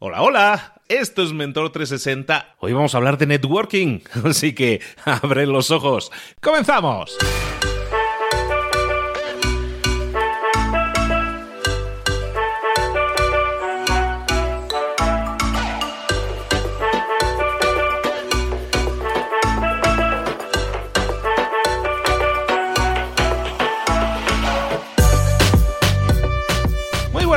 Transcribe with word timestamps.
Hola, 0.00 0.22
hola, 0.22 0.74
esto 0.86 1.24
es 1.24 1.32
Mentor 1.32 1.72
360. 1.72 2.54
Hoy 2.60 2.72
vamos 2.72 2.94
a 2.94 2.98
hablar 2.98 3.18
de 3.18 3.26
networking, 3.26 3.98
así 4.24 4.54
que 4.54 4.80
abren 5.04 5.52
los 5.52 5.72
ojos. 5.72 6.12
¡Comenzamos! 6.40 7.18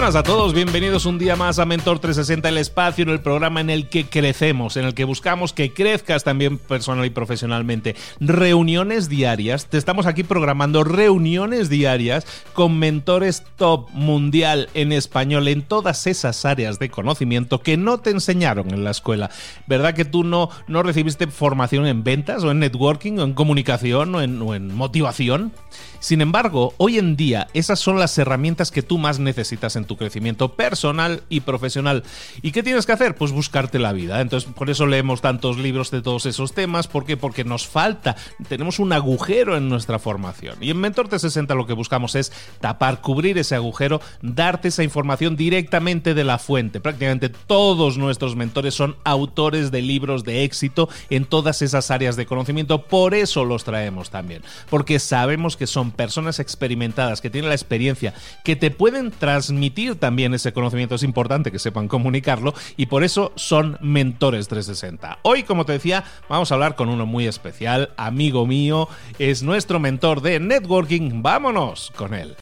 Buenas 0.02 0.16
a 0.16 0.24
todos, 0.24 0.56
bienvenidos 0.56 1.06
un 1.06 1.20
día 1.20 1.36
más 1.36 1.60
a 1.60 1.66
Mentor 1.66 2.00
360, 2.00 2.50
el 2.50 2.58
espacio 2.58 3.04
el 3.04 3.22
programa 3.22 3.62
en 3.62 3.70
el 3.70 3.88
que 3.88 4.06
crecemos, 4.06 4.76
en 4.76 4.86
el 4.86 4.96
que 4.96 5.04
buscamos 5.04 5.54
que 5.54 5.73
crezcas 5.73 6.23
también 6.23 6.58
personal 6.58 7.05
y 7.05 7.12
profesionalmente. 7.12 7.96
Reuniones 8.20 9.09
diarias, 9.09 9.68
te 9.68 9.78
estamos 9.78 10.08
aquí 10.08 10.23
programando 10.23 10.84
reuniones 10.84 11.70
diarias 11.70 12.26
con 12.54 12.80
mentores 12.80 13.44
top 13.58 13.92
mundial 13.92 14.70
en 14.73 14.92
español 14.92 15.48
en 15.48 15.62
todas 15.62 16.08
esas 16.08 16.45
áreas 16.45 16.80
de 16.80 16.90
conocimiento 16.90 17.62
que 17.62 17.78
no 17.78 18.00
te 18.00 18.09
enseñaron 18.09 18.73
en 18.73 18.84
la 18.84 18.90
escuela. 18.90 19.30
¿Verdad 19.68 19.94
que 19.94 20.06
tú 20.06 20.23
no, 20.23 20.50
no 20.66 20.81
recibiste 20.81 21.28
formación 21.28 21.86
en 21.86 22.04
ventas 22.04 22.44
o 22.44 22.50
en 22.50 22.58
networking 22.58 23.20
o 23.20 23.23
en 23.23 23.34
comunicación 23.34 24.16
o 24.16 24.22
en 24.56 24.73
motivación? 24.73 25.54
Sin 26.02 26.20
embargo, 26.22 26.73
hoy 26.78 26.98
en 26.98 27.16
día 27.16 27.48
esas 27.54 27.80
son 27.80 28.00
las 28.00 28.18
herramientas 28.18 28.72
que 28.72 28.82
tú 28.82 28.98
más 28.98 29.20
necesitas 29.20 29.76
en 29.76 29.86
tu 29.86 29.98
crecimiento 29.98 30.55
personal 30.55 31.22
y 31.30 31.42
profesional. 31.42 32.02
¿Y 32.42 32.52
qué 32.52 32.64
tienes 32.64 32.88
que 32.88 32.94
hacer? 32.94 33.14
Pues 33.14 33.32
buscarte 33.32 33.78
la 33.78 33.94
vida. 33.94 34.20
Entonces, 34.20 34.52
por 34.52 34.72
eso 34.72 34.88
leemos 34.88 35.22
tantos 35.22 35.59
libros 35.59 35.92
de 35.92 36.02
todos 36.02 36.26
esos 36.26 36.53
temas. 36.53 36.88
¿Por 36.88 37.06
qué? 37.06 37.17
Porque 37.17 37.44
nos 37.44 37.67
falta, 37.67 38.16
tenemos 38.50 38.80
un 38.80 38.94
agujero 38.94 39.56
en 39.56 39.70
nuestra 39.70 40.00
formación. 40.00 40.56
Y 40.59 40.72
en 40.72 40.80
Mentor 40.80 41.08
T60 41.08 41.56
lo 41.56 41.67
que 41.67 41.73
buscamos 41.73 42.16
es 42.16 42.31
tapar, 42.59 43.02
cubrir 43.02 43.38
ese 43.38 43.53
agujero, 43.53 44.02
darte 44.23 44.70
esa 44.70 44.84
información 44.84 45.36
directamente 45.36 46.16
de 46.16 46.23
la 46.23 46.40
fuente. 46.40 46.80
Prácticamente 46.80 47.30
todos 47.30 48.00
nuestros 48.00 48.36
mentores 48.36 48.73
son 48.73 48.95
autores 49.03 49.70
de 49.70 49.84
libros 49.84 50.23
de 50.23 50.45
éxito 50.45 50.90
en 51.12 51.25
todas 51.25 51.62
esas 51.62 51.92
áreas 51.92 52.16
de 52.16 52.25
conocimiento. 52.25 52.88
Por 52.88 53.14
eso 53.14 53.45
los 53.45 53.64
traemos 53.64 54.09
también. 54.09 54.42
Porque 54.68 54.97
sabemos 54.97 55.58
que 55.58 55.68
son 55.68 55.91
personas 55.92 56.39
experimentadas, 56.39 57.22
que 57.22 57.30
tienen 57.30 57.50
la 57.50 57.56
experiencia, 57.56 58.14
que 58.44 58.56
te 58.56 58.72
pueden 58.72 59.11
transmitir 59.11 59.95
también 59.95 60.34
ese 60.34 60.53
conocimiento. 60.53 60.95
Es 60.95 61.03
importante 61.03 61.52
que 61.52 61.59
sepan 61.59 61.88
comunicarlo 61.88 62.53
y 62.78 62.88
por 62.88 63.03
eso 63.03 63.31
son 63.36 63.78
mentores 63.81 64.47
360. 64.47 65.19
Hoy, 65.23 65.44
como 65.44 65.66
te 65.66 65.73
decía, 65.73 66.03
vamos 66.30 66.52
a 66.52 66.56
hablar 66.56 66.75
con 66.75 66.89
uno 66.89 67.06
muy 67.06 67.28
especial, 67.28 67.92
amigo 67.97 68.45
mío, 68.45 68.88
es 69.19 69.44
nuestro 69.44 69.80
mentor 69.80 70.22
de 70.22 70.39
networking. 70.39 71.22
Vámonos 71.22 71.92
con 71.95 72.14
él. 72.14 72.36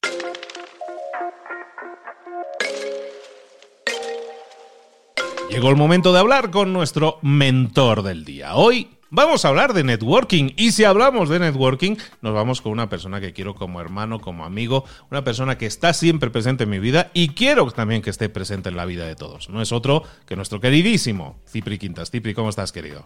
Llegó 5.50 5.70
el 5.70 5.76
momento 5.76 6.14
de 6.14 6.20
hablar 6.20 6.52
con 6.52 6.72
nuestro 6.74 7.18
mentor 7.24 8.04
del 8.04 8.24
día. 8.24 8.56
Hoy 8.56 8.99
Vamos 9.12 9.44
a 9.44 9.48
hablar 9.48 9.74
de 9.74 9.84
networking 9.84 10.52
y 10.56 10.72
si 10.72 10.84
hablamos 10.84 11.30
de 11.30 11.40
networking 11.40 11.96
nos 12.22 12.36
vamos 12.36 12.62
con 12.62 12.72
una 12.72 12.90
persona 12.90 13.20
que 13.20 13.34
quiero 13.34 13.56
como 13.56 13.82
hermano, 13.82 14.20
como 14.20 14.46
amigo, 14.46 14.86
una 15.10 15.24
persona 15.24 15.58
que 15.58 15.66
está 15.66 15.94
siempre 15.94 16.30
presente 16.30 16.66
en 16.66 16.70
mi 16.70 16.78
vida 16.78 17.10
y 17.16 17.30
quiero 17.30 17.72
también 17.72 18.04
que 18.04 18.12
esté 18.12 18.30
presente 18.30 18.70
en 18.70 18.78
la 18.78 18.86
vida 18.86 19.08
de 19.08 19.16
todos. 19.16 19.50
No 19.50 19.64
es 19.64 19.72
otro 19.72 20.04
que 20.28 20.36
nuestro 20.36 20.60
queridísimo 20.60 21.40
Cipri 21.48 21.80
Quintas. 21.80 22.12
Cipri, 22.12 22.36
¿cómo 22.36 22.50
estás 22.50 22.72
querido? 22.72 23.04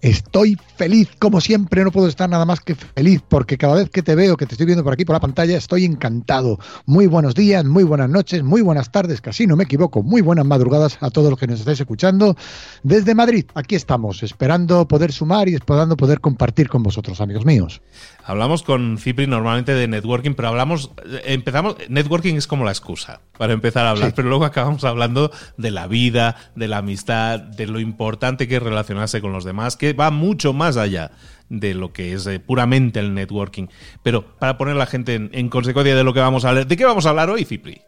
Estoy 0.00 0.56
feliz, 0.76 1.08
como 1.18 1.40
siempre, 1.40 1.82
no 1.82 1.90
puedo 1.90 2.06
estar 2.06 2.30
nada 2.30 2.44
más 2.44 2.60
que 2.60 2.76
feliz, 2.76 3.20
porque 3.28 3.58
cada 3.58 3.74
vez 3.74 3.90
que 3.90 4.02
te 4.02 4.14
veo, 4.14 4.36
que 4.36 4.46
te 4.46 4.54
estoy 4.54 4.66
viendo 4.66 4.84
por 4.84 4.92
aquí 4.92 5.04
por 5.04 5.14
la 5.14 5.20
pantalla, 5.20 5.56
estoy 5.56 5.84
encantado. 5.84 6.58
Muy 6.86 7.08
buenos 7.08 7.34
días, 7.34 7.64
muy 7.64 7.82
buenas 7.82 8.08
noches, 8.08 8.44
muy 8.44 8.62
buenas 8.62 8.92
tardes, 8.92 9.20
casi 9.20 9.48
no 9.48 9.56
me 9.56 9.64
equivoco, 9.64 10.04
muy 10.04 10.22
buenas 10.22 10.46
madrugadas 10.46 10.98
a 11.00 11.10
todos 11.10 11.30
los 11.30 11.38
que 11.38 11.48
nos 11.48 11.58
estáis 11.58 11.80
escuchando. 11.80 12.36
Desde 12.84 13.16
Madrid, 13.16 13.46
aquí 13.54 13.74
estamos, 13.74 14.22
esperando 14.22 14.86
poder 14.86 15.12
sumar 15.12 15.48
y 15.48 15.56
esperando 15.56 15.96
poder 15.96 16.20
compartir 16.20 16.68
con 16.68 16.84
vosotros, 16.84 17.20
amigos 17.20 17.44
míos. 17.44 17.82
Hablamos 18.24 18.62
con 18.62 18.98
Cipri 18.98 19.26
normalmente 19.26 19.74
de 19.74 19.88
networking, 19.88 20.34
pero 20.34 20.48
hablamos, 20.48 20.92
empezamos, 21.24 21.76
networking 21.88 22.34
es 22.34 22.46
como 22.46 22.64
la 22.64 22.70
excusa 22.70 23.20
para 23.36 23.52
empezar 23.52 23.86
a 23.86 23.90
hablar, 23.90 24.12
pero 24.14 24.28
luego 24.28 24.44
acabamos 24.44 24.84
hablando 24.84 25.32
de 25.56 25.70
la 25.70 25.86
vida, 25.86 26.36
de 26.54 26.68
la 26.68 26.78
amistad, 26.78 27.40
de 27.40 27.66
lo 27.66 27.80
importante 27.80 28.46
que 28.46 28.56
es 28.56 28.62
relacionarse 28.62 29.20
con 29.20 29.32
los 29.32 29.44
demás, 29.44 29.76
que 29.76 29.87
va 29.92 30.10
mucho 30.10 30.52
más 30.52 30.76
allá 30.76 31.10
de 31.48 31.74
lo 31.74 31.92
que 31.92 32.12
es 32.12 32.26
eh, 32.26 32.40
puramente 32.40 33.00
el 33.00 33.14
networking. 33.14 33.68
Pero 34.02 34.36
para 34.38 34.58
poner 34.58 34.74
a 34.74 34.78
la 34.78 34.86
gente 34.86 35.14
en, 35.14 35.30
en 35.32 35.48
consecuencia 35.48 35.96
de 35.96 36.04
lo 36.04 36.12
que 36.14 36.20
vamos 36.20 36.44
a 36.44 36.50
hablar, 36.50 36.66
¿de 36.66 36.76
qué 36.76 36.84
vamos 36.84 37.06
a 37.06 37.10
hablar 37.10 37.30
hoy, 37.30 37.44
Cipri? 37.44 37.80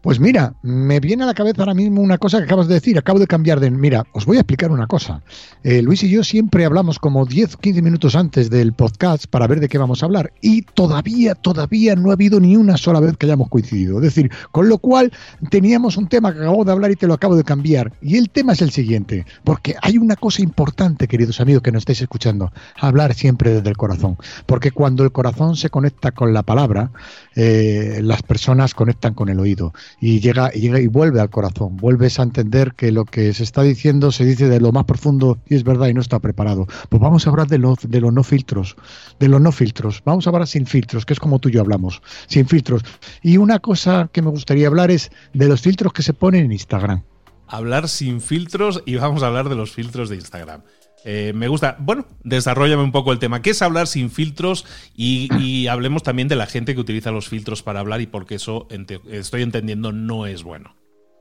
Pues 0.00 0.20
mira, 0.20 0.54
me 0.62 1.00
viene 1.00 1.24
a 1.24 1.26
la 1.26 1.34
cabeza 1.34 1.62
ahora 1.62 1.74
mismo 1.74 2.00
una 2.00 2.18
cosa 2.18 2.38
que 2.38 2.44
acabas 2.44 2.68
de 2.68 2.74
decir, 2.74 2.98
acabo 2.98 3.18
de 3.18 3.26
cambiar 3.26 3.60
de... 3.60 3.70
Mira, 3.70 4.04
os 4.12 4.26
voy 4.26 4.36
a 4.36 4.40
explicar 4.40 4.70
una 4.70 4.86
cosa. 4.86 5.22
Eh, 5.62 5.82
Luis 5.82 6.02
y 6.02 6.10
yo 6.10 6.24
siempre 6.24 6.64
hablamos 6.64 6.98
como 6.98 7.26
10 7.26 7.56
15 7.56 7.82
minutos 7.82 8.14
antes 8.14 8.50
del 8.50 8.72
podcast 8.72 9.26
para 9.26 9.46
ver 9.46 9.60
de 9.60 9.68
qué 9.68 9.78
vamos 9.78 10.02
a 10.02 10.06
hablar 10.06 10.32
y 10.40 10.62
todavía, 10.62 11.34
todavía 11.34 11.96
no 11.96 12.10
ha 12.10 12.14
habido 12.14 12.40
ni 12.40 12.56
una 12.56 12.76
sola 12.76 13.00
vez 13.00 13.16
que 13.16 13.26
hayamos 13.26 13.48
coincidido. 13.48 13.96
Es 13.98 14.02
decir, 14.02 14.30
con 14.50 14.68
lo 14.68 14.78
cual 14.78 15.12
teníamos 15.50 15.96
un 15.96 16.08
tema 16.08 16.32
que 16.32 16.40
acabo 16.40 16.64
de 16.64 16.72
hablar 16.72 16.90
y 16.90 16.96
te 16.96 17.06
lo 17.06 17.14
acabo 17.14 17.36
de 17.36 17.44
cambiar. 17.44 17.92
Y 18.00 18.16
el 18.16 18.30
tema 18.30 18.52
es 18.52 18.62
el 18.62 18.70
siguiente, 18.70 19.26
porque 19.44 19.76
hay 19.82 19.98
una 19.98 20.16
cosa 20.16 20.42
importante, 20.42 21.08
queridos 21.08 21.40
amigos 21.40 21.62
que 21.62 21.72
nos 21.72 21.82
estáis 21.82 22.00
escuchando, 22.02 22.52
hablar 22.76 23.14
siempre 23.14 23.54
desde 23.54 23.68
el 23.68 23.76
corazón. 23.76 24.16
Porque 24.46 24.70
cuando 24.70 25.04
el 25.04 25.12
corazón 25.12 25.56
se 25.56 25.70
conecta 25.70 26.12
con 26.12 26.32
la 26.32 26.42
palabra, 26.42 26.90
eh, 27.36 28.00
las 28.02 28.22
personas 28.22 28.74
conectan 28.74 29.14
con 29.14 29.28
el 29.28 29.38
oído 29.38 29.72
y 30.00 30.20
llega, 30.20 30.50
y 30.54 30.86
vuelve 30.88 31.20
al 31.20 31.30
corazón. 31.30 31.76
Vuelves 31.76 32.18
a 32.18 32.22
entender 32.22 32.74
que 32.74 32.92
lo 32.92 33.04
que 33.04 33.32
se 33.34 33.42
está 33.42 33.62
diciendo 33.62 34.12
se 34.12 34.24
dice 34.24 34.48
de 34.48 34.60
lo 34.60 34.72
más 34.72 34.84
profundo 34.84 35.38
y 35.46 35.54
es 35.54 35.64
verdad 35.64 35.88
y 35.88 35.94
no 35.94 36.00
está 36.00 36.18
preparado. 36.18 36.66
Pues 36.88 37.00
vamos 37.00 37.26
a 37.26 37.30
hablar 37.30 37.46
de 37.46 37.58
los, 37.58 37.78
de 37.88 38.00
los 38.00 38.12
no 38.12 38.22
filtros, 38.22 38.76
de 39.18 39.28
los 39.28 39.40
no 39.40 39.52
filtros. 39.52 40.02
Vamos 40.04 40.26
a 40.26 40.30
hablar 40.30 40.46
sin 40.46 40.66
filtros, 40.66 41.06
que 41.06 41.12
es 41.12 41.20
como 41.20 41.38
tú 41.38 41.48
y 41.48 41.52
yo 41.52 41.60
hablamos, 41.60 42.02
sin 42.26 42.46
filtros. 42.46 42.82
Y 43.22 43.36
una 43.36 43.58
cosa 43.58 44.08
que 44.12 44.22
me 44.22 44.30
gustaría 44.30 44.66
hablar 44.66 44.90
es 44.90 45.10
de 45.32 45.48
los 45.48 45.60
filtros 45.60 45.92
que 45.92 46.02
se 46.02 46.14
ponen 46.14 46.46
en 46.46 46.52
Instagram. 46.52 47.02
Hablar 47.46 47.88
sin 47.88 48.20
filtros 48.20 48.82
y 48.86 48.96
vamos 48.96 49.22
a 49.22 49.26
hablar 49.26 49.48
de 49.48 49.56
los 49.56 49.72
filtros 49.72 50.08
de 50.08 50.16
Instagram. 50.16 50.62
Eh, 51.04 51.32
me 51.34 51.48
gusta. 51.48 51.76
Bueno, 51.78 52.06
desarrollame 52.24 52.82
un 52.82 52.92
poco 52.92 53.12
el 53.12 53.18
tema. 53.18 53.42
¿Qué 53.42 53.50
es 53.50 53.62
hablar 53.62 53.86
sin 53.86 54.10
filtros? 54.10 54.66
Y, 54.94 55.66
hablemos 55.68 56.02
también 56.02 56.28
de 56.28 56.36
la 56.36 56.46
gente 56.46 56.74
que 56.74 56.80
utiliza 56.80 57.10
los 57.10 57.28
filtros 57.28 57.62
para 57.62 57.80
hablar 57.80 58.00
y 58.00 58.06
porque 58.06 58.34
eso 58.34 58.66
estoy 59.10 59.42
entendiendo 59.42 59.92
no 59.92 60.26
es 60.26 60.42
bueno. 60.42 60.74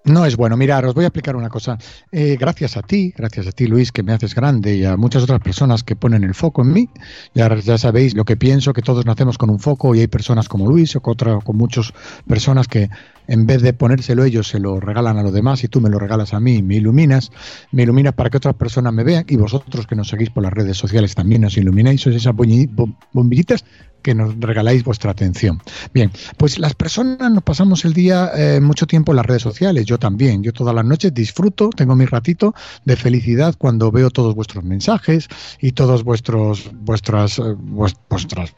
No 0.05 0.25
es 0.25 0.37
bueno. 0.37 0.57
Mirar, 0.57 0.85
os 0.85 0.93
voy 0.93 1.03
a 1.03 1.07
explicar 1.07 1.35
una 1.35 1.49
cosa. 1.49 1.77
Eh, 2.11 2.37
gracias 2.39 2.77
a 2.77 2.81
ti, 2.81 3.13
gracias 3.15 3.47
a 3.47 3.51
ti, 3.51 3.67
Luis, 3.67 3.91
que 3.91 4.01
me 4.01 4.13
haces 4.13 4.33
grande, 4.33 4.75
y 4.75 4.85
a 4.85 4.97
muchas 4.97 5.23
otras 5.23 5.41
personas 5.41 5.83
que 5.83 5.95
ponen 5.95 6.23
el 6.23 6.33
foco 6.33 6.61
en 6.61 6.73
mí. 6.73 6.89
Ya, 7.33 7.53
ya 7.55 7.77
sabéis 7.77 8.15
lo 8.15 8.25
que 8.25 8.37
pienso, 8.37 8.73
que 8.73 8.81
todos 8.81 9.05
nacemos 9.05 9.37
con 9.37 9.49
un 9.49 9.59
foco 9.59 9.93
y 9.93 9.99
hay 9.99 10.07
personas 10.07 10.47
como 10.47 10.67
Luis 10.67 10.95
o 10.95 11.01
con, 11.01 11.13
otra, 11.13 11.39
con 11.41 11.57
muchas 11.57 11.93
personas 12.27 12.67
que 12.67 12.89
en 13.29 13.45
vez 13.45 13.61
de 13.61 13.73
ponérselo 13.73 14.23
ellos, 14.23 14.47
se 14.47 14.59
lo 14.59 14.79
regalan 14.79 15.17
a 15.17 15.23
los 15.23 15.31
demás 15.31 15.63
y 15.63 15.67
tú 15.67 15.81
me 15.81 15.89
lo 15.89 15.99
regalas 15.99 16.33
a 16.33 16.39
mí, 16.39 16.63
me 16.63 16.75
iluminas, 16.75 17.31
me 17.71 17.83
iluminas 17.83 18.13
para 18.13 18.31
que 18.31 18.37
otras 18.37 18.55
personas 18.55 18.91
me 18.91 19.03
vean 19.03 19.23
y 19.27 19.37
vosotros 19.37 19.85
que 19.85 19.95
nos 19.95 20.09
seguís 20.09 20.31
por 20.31 20.41
las 20.41 20.51
redes 20.51 20.77
sociales 20.77 21.13
también 21.13 21.43
nos 21.43 21.55
ilumináis, 21.55 22.01
sois 22.01 22.15
esas 22.15 22.33
bombillitas 22.35 23.63
que 24.01 24.15
nos 24.15 24.39
regaláis 24.39 24.83
vuestra 24.83 25.11
atención. 25.11 25.61
Bien, 25.93 26.11
pues 26.37 26.57
las 26.59 26.73
personas 26.73 27.31
nos 27.31 27.43
pasamos 27.43 27.85
el 27.85 27.93
día 27.93 28.31
eh, 28.35 28.59
mucho 28.61 28.87
tiempo 28.87 29.11
en 29.11 29.17
las 29.17 29.25
redes 29.25 29.41
sociales, 29.41 29.85
yo 29.85 29.99
también, 29.99 30.41
yo 30.43 30.53
todas 30.53 30.73
las 30.73 30.85
noches 30.85 31.13
disfruto, 31.13 31.69
tengo 31.69 31.95
mi 31.95 32.05
ratito 32.05 32.53
de 32.85 32.95
felicidad 32.95 33.55
cuando 33.57 33.91
veo 33.91 34.09
todos 34.09 34.35
vuestros 34.35 34.63
mensajes 34.63 35.27
y 35.59 35.73
todos 35.73 36.03
vuestros, 36.03 36.71
vuestras, 36.73 37.39
eh, 37.39 37.55
vuestras, 37.57 38.53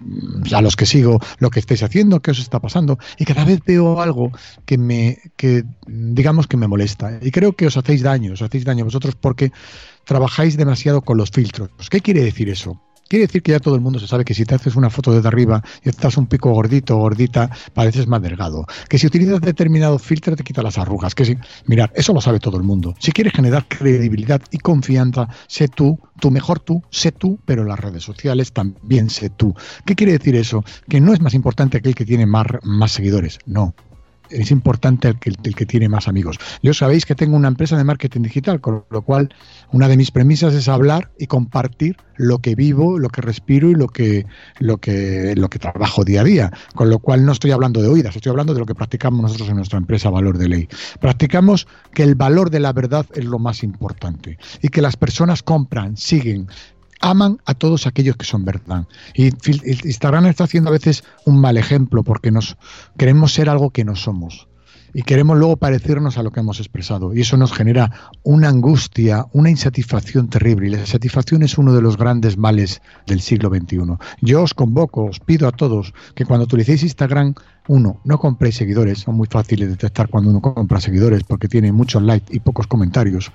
a 0.54 0.62
los 0.62 0.76
que 0.76 0.86
sigo, 0.86 1.20
lo 1.40 1.50
que 1.50 1.60
estáis 1.60 1.84
haciendo, 1.84 2.22
qué 2.22 2.32
os 2.32 2.40
está 2.40 2.60
pasando, 2.60 2.98
y 3.18 3.26
cada 3.26 3.46
vez 3.46 3.60
veo 3.66 4.02
algo 4.02 4.32
que 4.66 4.78
me, 4.78 5.18
que 5.36 5.64
digamos 5.88 6.48
que 6.48 6.58
me 6.58 6.68
molesta. 6.68 7.20
Y 7.22 7.32
creo 7.32 7.54
que 7.54 7.68
os 7.68 7.78
hacéis 7.78 8.02
daño, 8.02 8.34
os 8.34 8.42
hacéis 8.42 8.66
daño 8.66 8.86
vosotros 8.86 9.16
porque 9.16 9.52
trabajáis 10.06 10.58
demasiado 10.58 11.02
con 11.02 11.18
los 11.18 11.32
filtros. 11.32 11.70
¿Qué 11.90 12.02
quiere 12.02 12.24
decir 12.24 12.50
eso? 12.50 12.80
Quiere 13.12 13.28
decir 13.28 13.44
que 13.44 13.52
ya 13.52 13.60
todo 13.60 13.76
el 13.76 13.82
mundo 13.82 14.00
se 14.00 14.08
sabe 14.08 14.24
que 14.24 14.34
si 14.34 14.46
te 14.46 14.56
haces 14.56 14.78
una 14.78 14.90
foto 14.90 15.12
desde 15.12 15.28
arriba 15.28 15.62
y 15.84 15.90
estás 15.90 16.16
un 16.16 16.28
pico 16.28 16.54
gordito 16.54 16.96
gordita, 16.96 17.50
pareces 17.74 18.08
más 18.08 18.22
delgado. 18.22 18.66
Que 18.88 18.98
si 18.98 19.06
utilizas 19.06 19.42
determinado 19.42 20.00
filtro 20.00 20.34
te 20.38 20.46
quita 20.46 20.64
las 20.64 20.78
arrugas. 20.78 21.14
Que 21.14 21.26
si, 21.26 21.38
mirar, 21.66 21.92
eso 21.94 22.14
lo 22.14 22.22
sabe 22.22 22.40
todo 22.40 22.56
el 22.56 22.64
mundo. 22.64 22.96
Si 23.00 23.12
quieres 23.12 23.34
generar 23.34 23.68
credibilidad 23.68 24.42
y 24.50 24.60
confianza, 24.60 25.28
sé 25.48 25.68
tú, 25.68 26.00
tú 26.22 26.32
mejor 26.32 26.62
tú, 26.62 26.84
sé 26.90 27.12
tú, 27.12 27.38
pero 27.44 27.66
las 27.66 27.82
redes 27.82 28.02
sociales 28.02 28.54
también 28.54 29.10
sé 29.10 29.30
tú. 29.30 29.54
¿Qué 29.86 29.94
quiere 29.96 30.14
decir 30.14 30.38
eso? 30.38 30.64
Que 30.88 31.02
no 31.02 31.12
es 31.12 31.20
más 31.20 31.34
importante 31.34 31.80
aquel 31.80 31.96
que 31.96 32.06
tiene 32.06 32.26
más, 32.26 32.46
más 32.64 32.94
seguidores. 32.94 33.40
No, 33.46 33.76
es 34.32 34.52
importante 34.52 35.08
el 35.08 35.18
que, 35.18 35.66
tiene 35.66 35.90
más 35.90 36.08
amigos. 36.08 36.38
Yo 36.64 36.74
sabéis 36.74 37.06
que 37.06 37.16
tengo 37.16 37.36
una 37.36 37.48
empresa 37.48 37.78
de 37.78 37.84
marketing 37.84 38.22
digital, 38.22 38.62
con 38.62 38.84
lo 38.90 39.02
cual 39.02 39.34
una 39.72 39.88
de 39.88 39.98
mis 39.98 40.12
premisas 40.12 40.54
es 40.54 40.68
hablar 40.68 41.12
y 41.18 41.28
compartir 41.28 41.98
lo 42.16 42.40
que 42.40 42.56
vivo, 42.56 43.00
lo 43.00 43.10
que 43.10 43.22
respiro 43.22 43.70
y 43.70 43.76
lo 43.76 43.88
que, 43.88 44.26
lo 44.60 44.78
que, 44.78 45.34
lo 45.36 45.50
que 45.50 45.60
trabajo 45.60 46.04
día 46.04 46.22
a 46.22 46.24
día. 46.24 46.52
Con 46.76 46.90
lo 46.90 47.00
cual 47.00 47.26
no 47.26 47.32
estoy 47.32 47.52
hablando 47.52 47.82
de 47.82 47.90
oídas, 47.90 48.16
estoy 48.16 48.32
hablando 48.32 48.54
de 48.54 48.60
lo 48.60 48.66
que 48.66 48.76
practicamos 48.76 49.22
nosotros 49.22 49.50
en 49.50 49.56
nuestra 49.56 49.78
empresa 49.78 50.10
Valor 50.10 50.38
de 50.38 50.50
Ley. 50.50 50.68
Practicamos 51.00 51.68
que 51.94 52.04
el 52.04 52.16
valor 52.16 52.50
de 52.50 52.60
la 52.60 52.74
verdad 52.74 53.06
es 53.14 53.26
lo 53.26 53.40
más 53.40 53.64
importante 53.64 54.38
y 54.62 54.70
que 54.70 54.82
las 54.82 54.98
personas 54.98 55.44
compran, 55.44 55.98
siguen, 55.98 56.48
aman 57.02 57.40
a 57.46 57.54
todos 57.54 57.88
aquellos 57.88 58.16
que 58.16 58.26
son 58.26 58.46
verdad. 58.46 58.86
Y 59.14 59.28
Instagram 59.28 60.28
está 60.28 60.46
haciendo 60.46 60.70
a 60.70 60.74
veces 60.74 61.04
un 61.26 61.40
mal 61.40 61.58
ejemplo 61.58 62.04
porque 62.04 62.32
nos 62.32 62.58
queremos 62.98 63.34
ser 63.34 63.50
algo 63.50 63.72
que 63.72 63.84
no 63.84 63.96
somos 63.96 64.48
y 64.94 65.04
queremos 65.04 65.38
luego 65.38 65.58
parecernos 65.58 66.18
a 66.18 66.24
lo 66.24 66.32
que 66.32 66.40
hemos 66.40 66.60
expresado. 66.60 67.14
Y 67.14 67.22
eso 67.22 67.38
nos 67.38 67.54
genera 67.54 67.92
una 68.24 68.50
angustia, 68.50 69.26
una 69.34 69.50
insatisfacción 69.50 70.30
terrible. 70.30 70.68
Y 70.68 70.72
la 70.72 70.80
insatisfacción 70.80 71.44
es 71.44 71.58
uno 71.58 71.74
de 71.74 71.82
los 71.82 71.98
grandes 71.98 72.38
males 72.38 72.82
del 73.08 73.22
siglo 73.22 73.50
XXI. 73.50 73.78
Yo 74.22 74.44
os 74.44 74.54
convoco, 74.54 75.06
os 75.06 75.20
pido 75.20 75.48
a 75.48 75.52
todos 75.52 75.94
que 76.16 76.26
cuando 76.26 76.46
utilicéis 76.46 76.84
Instagram 76.84 77.36
uno, 77.72 78.02
no 78.04 78.18
compréis 78.18 78.56
seguidores, 78.56 79.00
son 79.00 79.16
muy 79.16 79.28
fáciles 79.32 79.70
de 79.70 79.76
detectar 79.76 80.10
cuando 80.10 80.30
uno 80.30 80.42
compra 80.42 80.82
seguidores 80.82 81.24
porque 81.24 81.48
tiene 81.48 81.72
muchos 81.72 82.04
likes 82.04 82.36
y 82.36 82.42
pocos 82.42 82.68
comentarios. 82.68 83.32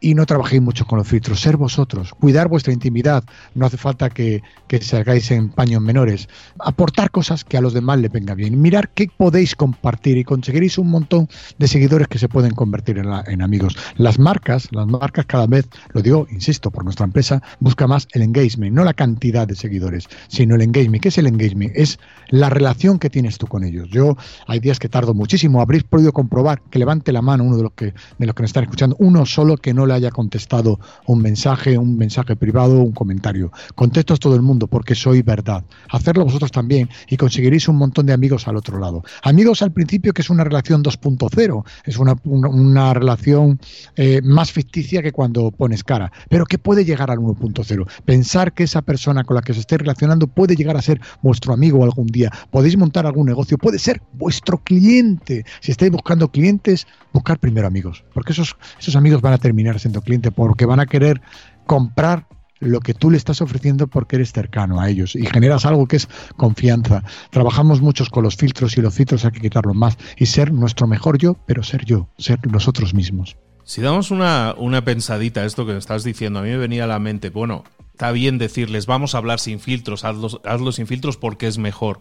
Y 0.00 0.14
no 0.14 0.24
trabajéis 0.24 0.62
mucho 0.62 0.86
con 0.86 0.96
los 0.96 1.06
filtros, 1.06 1.38
ser 1.38 1.58
vosotros, 1.58 2.14
cuidar 2.14 2.48
vuestra 2.48 2.72
intimidad, 2.72 3.24
no 3.54 3.66
hace 3.66 3.76
falta 3.76 4.08
que, 4.08 4.42
que 4.68 4.80
salgáis 4.80 5.30
en 5.32 5.50
paños 5.50 5.82
menores, 5.82 6.30
aportar 6.60 7.10
cosas 7.10 7.44
que 7.44 7.58
a 7.58 7.60
los 7.60 7.74
demás 7.74 7.98
le 7.98 8.08
venga 8.08 8.34
bien, 8.34 8.58
mirar 8.58 8.88
qué 8.88 9.10
podéis 9.14 9.54
compartir 9.54 10.16
y 10.16 10.24
conseguiréis 10.24 10.78
un 10.78 10.88
montón 10.88 11.28
de 11.58 11.68
seguidores 11.68 12.08
que 12.08 12.18
se 12.18 12.30
pueden 12.30 12.52
convertir 12.52 12.96
en, 12.96 13.12
en 13.26 13.42
amigos. 13.42 13.76
Las 13.96 14.18
marcas, 14.18 14.66
las 14.72 14.86
marcas 14.86 15.26
cada 15.26 15.46
vez, 15.46 15.68
lo 15.92 16.00
digo, 16.00 16.26
insisto, 16.30 16.70
por 16.70 16.84
nuestra 16.84 17.04
empresa, 17.04 17.42
busca 17.60 17.86
más 17.86 18.08
el 18.12 18.22
engagement, 18.22 18.74
no 18.74 18.82
la 18.82 18.94
cantidad 18.94 19.46
de 19.46 19.56
seguidores, 19.56 20.08
sino 20.28 20.54
el 20.54 20.62
engagement. 20.62 21.02
¿Qué 21.02 21.08
es 21.08 21.18
el 21.18 21.26
engagement? 21.26 21.72
Es 21.74 21.98
la 22.30 22.48
relación 22.48 22.98
que 22.98 23.10
tienes 23.10 23.36
tú 23.36 23.46
con 23.46 23.62
ellos. 23.62 23.73
Yo 23.84 24.16
hay 24.46 24.60
días 24.60 24.78
que 24.78 24.88
tardo 24.88 25.14
muchísimo. 25.14 25.60
Habréis 25.60 25.84
podido 25.84 26.12
comprobar 26.12 26.62
que 26.70 26.78
levante 26.78 27.12
la 27.12 27.22
mano 27.22 27.44
uno 27.44 27.56
de 27.56 27.62
los 27.64 27.72
que 27.72 27.94
de 28.18 28.26
los 28.26 28.34
que 28.34 28.42
me 28.42 28.46
están 28.46 28.64
escuchando, 28.64 28.96
uno 28.98 29.26
solo 29.26 29.56
que 29.56 29.74
no 29.74 29.86
le 29.86 29.94
haya 29.94 30.10
contestado 30.10 30.78
un 31.06 31.20
mensaje, 31.20 31.76
un 31.78 31.96
mensaje 31.96 32.36
privado, 32.36 32.80
un 32.80 32.92
comentario. 32.92 33.50
Contesto 33.74 34.14
a 34.14 34.16
todo 34.16 34.36
el 34.36 34.42
mundo 34.42 34.66
porque 34.66 34.94
soy 34.94 35.22
verdad. 35.22 35.64
Hacerlo 35.90 36.24
vosotros 36.24 36.52
también 36.52 36.88
y 37.08 37.16
conseguiréis 37.16 37.68
un 37.68 37.76
montón 37.76 38.06
de 38.06 38.12
amigos 38.12 38.46
al 38.48 38.56
otro 38.56 38.78
lado. 38.78 39.02
Amigos 39.22 39.62
al 39.62 39.72
principio 39.72 40.12
que 40.12 40.22
es 40.22 40.30
una 40.30 40.44
relación 40.44 40.82
2.0, 40.82 41.64
es 41.84 41.98
una, 41.98 42.16
una, 42.24 42.94
relación 42.94 43.58
eh, 43.96 44.20
más 44.22 44.52
ficticia 44.52 45.02
que 45.02 45.12
cuando 45.12 45.50
pones 45.50 45.82
cara, 45.84 46.12
pero 46.28 46.44
que 46.46 46.58
puede 46.58 46.84
llegar 46.84 47.10
al 47.10 47.18
1.0. 47.18 47.86
Pensar 48.04 48.52
que 48.52 48.64
esa 48.64 48.82
persona 48.82 49.24
con 49.24 49.36
la 49.36 49.42
que 49.42 49.54
se 49.54 49.60
esté 49.60 49.78
relacionando 49.78 50.26
puede 50.26 50.56
llegar 50.56 50.76
a 50.76 50.82
ser 50.82 51.00
vuestro 51.22 51.52
amigo 51.52 51.82
algún 51.84 52.06
día. 52.06 52.30
Podéis 52.50 52.76
montar 52.76 53.06
algún 53.06 53.26
negocio, 53.26 53.53
puede 53.58 53.78
ser 53.78 54.02
vuestro 54.12 54.58
cliente. 54.58 55.44
Si 55.60 55.72
estáis 55.72 55.90
buscando 55.90 56.30
clientes, 56.30 56.86
buscar 57.12 57.38
primero 57.38 57.66
amigos, 57.66 58.04
porque 58.12 58.32
esos, 58.32 58.56
esos 58.78 58.96
amigos 58.96 59.20
van 59.20 59.32
a 59.32 59.38
terminar 59.38 59.78
siendo 59.80 60.02
clientes, 60.02 60.32
porque 60.34 60.66
van 60.66 60.80
a 60.80 60.86
querer 60.86 61.20
comprar 61.66 62.26
lo 62.60 62.80
que 62.80 62.94
tú 62.94 63.10
le 63.10 63.16
estás 63.16 63.40
ofreciendo 63.40 63.86
porque 63.88 64.16
eres 64.16 64.32
cercano 64.32 64.80
a 64.80 64.88
ellos 64.88 65.16
y 65.16 65.26
generas 65.26 65.66
algo 65.66 65.86
que 65.86 65.96
es 65.96 66.08
confianza. 66.36 67.04
Trabajamos 67.30 67.80
muchos 67.80 68.08
con 68.08 68.24
los 68.24 68.36
filtros 68.36 68.76
y 68.76 68.80
los 68.80 68.94
filtros 68.94 69.24
hay 69.24 69.32
que 69.32 69.40
quitarlos 69.40 69.74
más 69.76 69.98
y 70.16 70.26
ser 70.26 70.52
nuestro 70.52 70.86
mejor 70.86 71.18
yo, 71.18 71.36
pero 71.46 71.62
ser 71.62 71.84
yo, 71.84 72.08
ser 72.18 72.38
nosotros 72.46 72.94
mismos. 72.94 73.36
Si 73.64 73.80
damos 73.80 74.10
una, 74.10 74.54
una 74.58 74.84
pensadita 74.84 75.40
a 75.40 75.44
esto 75.46 75.66
que 75.66 75.76
estás 75.76 76.04
diciendo, 76.04 76.38
a 76.38 76.42
mí 76.42 76.50
me 76.50 76.58
venía 76.58 76.84
a 76.84 76.86
la 76.86 76.98
mente, 76.98 77.30
bueno, 77.30 77.64
está 77.92 78.12
bien 78.12 78.38
decirles, 78.38 78.86
vamos 78.86 79.14
a 79.14 79.18
hablar 79.18 79.40
sin 79.40 79.58
filtros, 79.58 80.04
hazlo 80.04 80.72
sin 80.72 80.86
filtros 80.86 81.16
porque 81.16 81.46
es 81.46 81.58
mejor. 81.58 81.98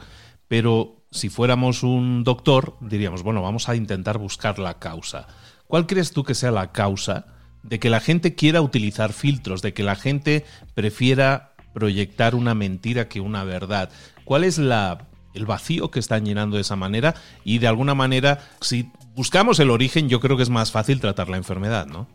Pero 0.53 0.97
si 1.09 1.29
fuéramos 1.29 1.81
un 1.81 2.23
doctor, 2.23 2.77
diríamos, 2.79 3.23
bueno, 3.23 3.41
vamos 3.41 3.69
a 3.69 3.75
intentar 3.75 4.19
buscar 4.19 4.59
la 4.59 4.77
causa. 4.77 5.25
¿Cuál 5.65 5.87
crees 5.87 6.11
tú 6.11 6.23
que 6.23 6.35
sea 6.35 6.51
la 6.51 6.71
causa 6.71 7.25
de 7.63 7.79
que 7.79 7.89
la 7.89 7.99
gente 7.99 8.35
quiera 8.35 8.61
utilizar 8.61 9.13
filtros, 9.13 9.63
de 9.63 9.73
que 9.73 9.81
la 9.81 9.95
gente 9.95 10.45
prefiera 10.75 11.55
proyectar 11.73 12.35
una 12.35 12.53
mentira 12.53 13.07
que 13.07 13.19
una 13.19 13.43
verdad? 13.43 13.89
¿Cuál 14.25 14.43
es 14.43 14.59
la, 14.59 15.07
el 15.33 15.47
vacío 15.47 15.89
que 15.89 15.99
están 15.99 16.23
llenando 16.23 16.57
de 16.57 16.61
esa 16.61 16.75
manera? 16.75 17.15
Y 17.43 17.57
de 17.57 17.65
alguna 17.65 17.95
manera, 17.95 18.37
si 18.61 18.91
buscamos 19.15 19.59
el 19.59 19.71
origen, 19.71 20.07
yo 20.07 20.19
creo 20.19 20.37
que 20.37 20.43
es 20.43 20.51
más 20.51 20.71
fácil 20.71 20.99
tratar 20.99 21.29
la 21.29 21.37
enfermedad, 21.37 21.87
¿no? 21.87 22.07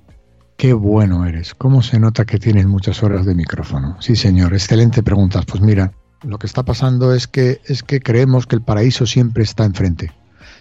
Qué 0.57 0.75
bueno 0.75 1.27
eres. 1.27 1.57
¿Cómo 1.57 1.83
se 1.83 1.99
nota 1.99 2.25
que 2.25 2.39
tienes 2.39 2.67
muchas 2.67 3.03
horas 3.03 3.27
de 3.27 3.35
micrófono? 3.35 3.97
Sí, 4.01 4.15
señor. 4.15 4.53
Excelente 4.53 5.03
pregunta. 5.03 5.43
Pues 5.43 5.61
mira, 5.61 5.93
lo 6.23 6.39
que 6.39 6.47
está 6.47 6.65
pasando 6.65 7.15
es 7.15 7.27
que, 7.27 7.61
es 7.67 7.83
que 7.83 8.01
creemos 8.01 8.47
que 8.47 8.57
el 8.57 8.63
paraíso 8.63 9.07
siempre 9.07 9.43
está 9.43 9.65
enfrente, 9.65 10.13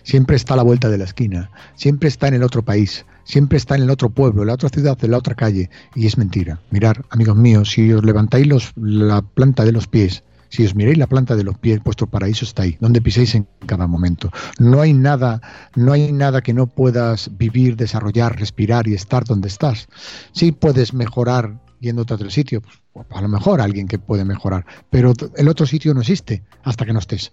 siempre 0.03 0.35
está 0.35 0.53
a 0.53 0.57
la 0.57 0.63
vuelta 0.63 0.89
de 0.89 0.97
la 0.97 1.05
esquina, 1.05 1.49
siempre 1.75 2.09
está 2.09 2.27
en 2.27 2.35
el 2.35 2.43
otro 2.43 2.63
país, 2.63 3.05
siempre 3.23 3.57
está 3.57 3.75
en 3.75 3.83
el 3.83 3.89
otro 3.89 4.09
pueblo, 4.09 4.41
en 4.41 4.47
la 4.47 4.53
otra 4.53 4.69
ciudad, 4.69 4.97
en 5.01 5.11
la 5.11 5.17
otra 5.17 5.35
calle. 5.35 5.69
Y 5.95 6.07
es 6.07 6.17
mentira. 6.17 6.59
Mirar, 6.71 7.05
amigos 7.09 7.35
míos, 7.35 7.71
si 7.71 7.91
os 7.91 8.03
levantáis 8.03 8.47
los, 8.47 8.71
la 8.75 9.21
planta 9.21 9.65
de 9.65 9.71
los 9.71 9.87
pies, 9.87 10.23
si 10.49 10.65
os 10.65 10.75
miráis 10.75 10.97
la 10.97 11.07
planta 11.07 11.35
de 11.35 11.43
los 11.43 11.57
pies, 11.57 11.83
vuestro 11.83 12.07
paraíso 12.07 12.45
está 12.45 12.63
ahí, 12.63 12.77
donde 12.79 13.01
piséis 13.01 13.35
en 13.35 13.47
cada 13.65 13.87
momento. 13.87 14.31
No 14.59 14.81
hay 14.81 14.93
nada, 14.93 15.41
no 15.75 15.91
hay 15.91 16.11
nada 16.11 16.41
que 16.41 16.53
no 16.53 16.67
puedas 16.67 17.31
vivir, 17.37 17.75
desarrollar, 17.75 18.39
respirar 18.39 18.87
y 18.87 18.93
estar 18.93 19.25
donde 19.25 19.49
estás. 19.49 19.87
Sí 20.31 20.53
puedes 20.53 20.93
mejorar 20.93 21.59
yendo 21.79 22.01
a 22.01 22.13
otro 22.13 22.29
sitio, 22.29 22.61
pues, 22.93 23.05
a 23.09 23.21
lo 23.21 23.27
mejor 23.27 23.61
alguien 23.61 23.87
que 23.87 23.99
puede 23.99 24.25
mejorar, 24.25 24.65
pero 24.89 25.13
el 25.35 25.47
otro 25.47 25.65
sitio 25.65 25.93
no 25.93 26.01
existe 26.01 26.43
hasta 26.63 26.85
que 26.85 26.93
no 26.93 26.99
estés. 26.99 27.31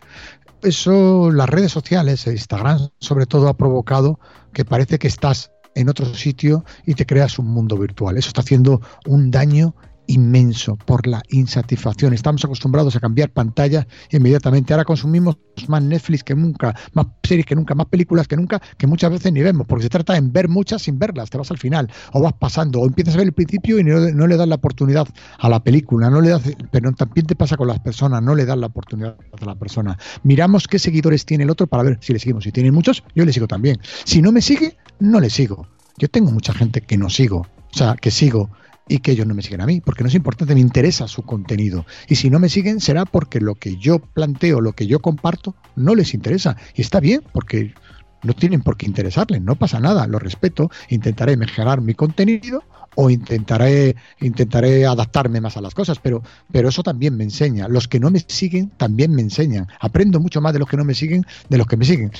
Eso, 0.62 1.30
las 1.30 1.48
redes 1.48 1.72
sociales, 1.72 2.26
Instagram 2.26 2.88
sobre 2.98 3.26
todo, 3.26 3.48
ha 3.48 3.56
provocado 3.56 4.18
que 4.52 4.64
parece 4.64 4.98
que 4.98 5.08
estás 5.08 5.50
en 5.74 5.88
otro 5.88 6.14
sitio 6.14 6.64
y 6.86 6.94
te 6.94 7.06
creas 7.06 7.38
un 7.38 7.46
mundo 7.46 7.76
virtual. 7.76 8.16
Eso 8.16 8.28
está 8.28 8.40
haciendo 8.40 8.80
un 9.06 9.30
daño 9.30 9.74
inmenso 10.06 10.76
por 10.76 11.06
la 11.06 11.22
insatisfacción. 11.30 12.12
Estamos 12.12 12.44
acostumbrados 12.44 12.96
a 12.96 13.00
cambiar 13.00 13.30
pantalla 13.30 13.86
inmediatamente. 14.10 14.72
Ahora 14.72 14.84
consumimos 14.84 15.36
más 15.68 15.82
Netflix 15.82 16.24
que 16.24 16.34
nunca, 16.34 16.74
más 16.92 17.06
series 17.22 17.46
que 17.46 17.54
nunca, 17.54 17.74
más 17.74 17.86
películas 17.86 18.28
que 18.28 18.36
nunca, 18.36 18.60
que 18.76 18.86
muchas 18.86 19.10
veces 19.10 19.32
ni 19.32 19.42
vemos, 19.42 19.66
porque 19.66 19.84
se 19.84 19.88
trata 19.88 20.14
de 20.14 20.20
ver 20.22 20.48
muchas 20.48 20.82
sin 20.82 20.98
verlas. 20.98 21.30
Te 21.30 21.38
vas 21.38 21.50
al 21.50 21.58
final, 21.58 21.90
o 22.12 22.20
vas 22.20 22.34
pasando, 22.34 22.80
o 22.80 22.86
empiezas 22.86 23.14
a 23.14 23.18
ver 23.18 23.28
el 23.28 23.32
principio 23.32 23.78
y 23.78 23.84
no, 23.84 24.26
le 24.26 24.36
das 24.36 24.48
la 24.48 24.56
oportunidad 24.56 25.06
a 25.38 25.48
la 25.48 25.62
película, 25.62 26.10
no 26.10 26.20
le 26.20 26.30
das, 26.30 26.42
pero 26.70 26.92
también 26.92 27.26
te 27.26 27.34
pasa 27.34 27.56
con 27.56 27.68
las 27.68 27.80
personas, 27.80 28.22
no 28.22 28.34
le 28.34 28.44
das 28.44 28.58
la 28.58 28.66
oportunidad 28.66 29.16
a 29.40 29.44
la 29.44 29.54
persona. 29.54 29.98
Miramos 30.22 30.68
qué 30.68 30.78
seguidores 30.78 31.24
tiene 31.24 31.44
el 31.44 31.50
otro 31.50 31.66
para 31.66 31.82
ver 31.82 31.98
si 32.00 32.12
le 32.12 32.18
seguimos. 32.18 32.44
Si 32.44 32.52
tiene 32.52 32.70
muchos, 32.72 33.02
yo 33.14 33.24
le 33.24 33.32
sigo 33.32 33.46
también. 33.46 33.78
Si 34.04 34.22
no 34.22 34.32
me 34.32 34.42
sigue, 34.42 34.76
no 34.98 35.20
le 35.20 35.30
sigo. 35.30 35.66
Yo 35.96 36.08
tengo 36.08 36.32
mucha 36.32 36.52
gente 36.52 36.80
que 36.80 36.96
no 36.96 37.08
sigo, 37.08 37.38
o 37.38 37.76
sea, 37.76 37.94
que 37.94 38.10
sigo 38.10 38.50
y 38.88 38.98
que 38.98 39.12
ellos 39.12 39.26
no 39.26 39.34
me 39.34 39.42
siguen 39.42 39.60
a 39.60 39.66
mí, 39.66 39.80
porque 39.80 40.02
no 40.02 40.08
es 40.08 40.14
importante, 40.14 40.54
me 40.54 40.60
interesa 40.60 41.08
su 41.08 41.22
contenido. 41.22 41.86
Y 42.08 42.16
si 42.16 42.30
no 42.30 42.38
me 42.38 42.48
siguen 42.48 42.80
será 42.80 43.04
porque 43.04 43.40
lo 43.40 43.54
que 43.54 43.76
yo 43.76 43.98
planteo, 43.98 44.60
lo 44.60 44.72
que 44.72 44.86
yo 44.86 45.00
comparto, 45.00 45.54
no 45.76 45.94
les 45.94 46.14
interesa. 46.14 46.56
Y 46.74 46.82
está 46.82 47.00
bien, 47.00 47.22
porque 47.32 47.74
no 48.22 48.34
tienen 48.34 48.62
por 48.62 48.76
qué 48.76 48.86
interesarles, 48.86 49.42
no 49.42 49.56
pasa 49.56 49.80
nada, 49.80 50.06
lo 50.06 50.18
respeto, 50.18 50.70
intentaré 50.88 51.36
mejorar 51.36 51.80
mi 51.80 51.94
contenido 51.94 52.64
o 52.96 53.10
intentaré, 53.10 53.96
intentaré 54.20 54.86
adaptarme 54.86 55.40
más 55.40 55.56
a 55.56 55.60
las 55.60 55.74
cosas, 55.74 55.98
pero, 55.98 56.22
pero 56.50 56.68
eso 56.68 56.82
también 56.82 57.16
me 57.16 57.24
enseña. 57.24 57.68
Los 57.68 57.88
que 57.88 58.00
no 58.00 58.10
me 58.10 58.20
siguen 58.20 58.70
también 58.76 59.14
me 59.14 59.22
enseñan. 59.22 59.66
Aprendo 59.80 60.20
mucho 60.20 60.40
más 60.40 60.52
de 60.52 60.60
los 60.60 60.68
que 60.68 60.76
no 60.76 60.84
me 60.84 60.94
siguen 60.94 61.24
de 61.48 61.58
los 61.58 61.66
que 61.66 61.76
me 61.76 61.84
siguen 61.84 62.12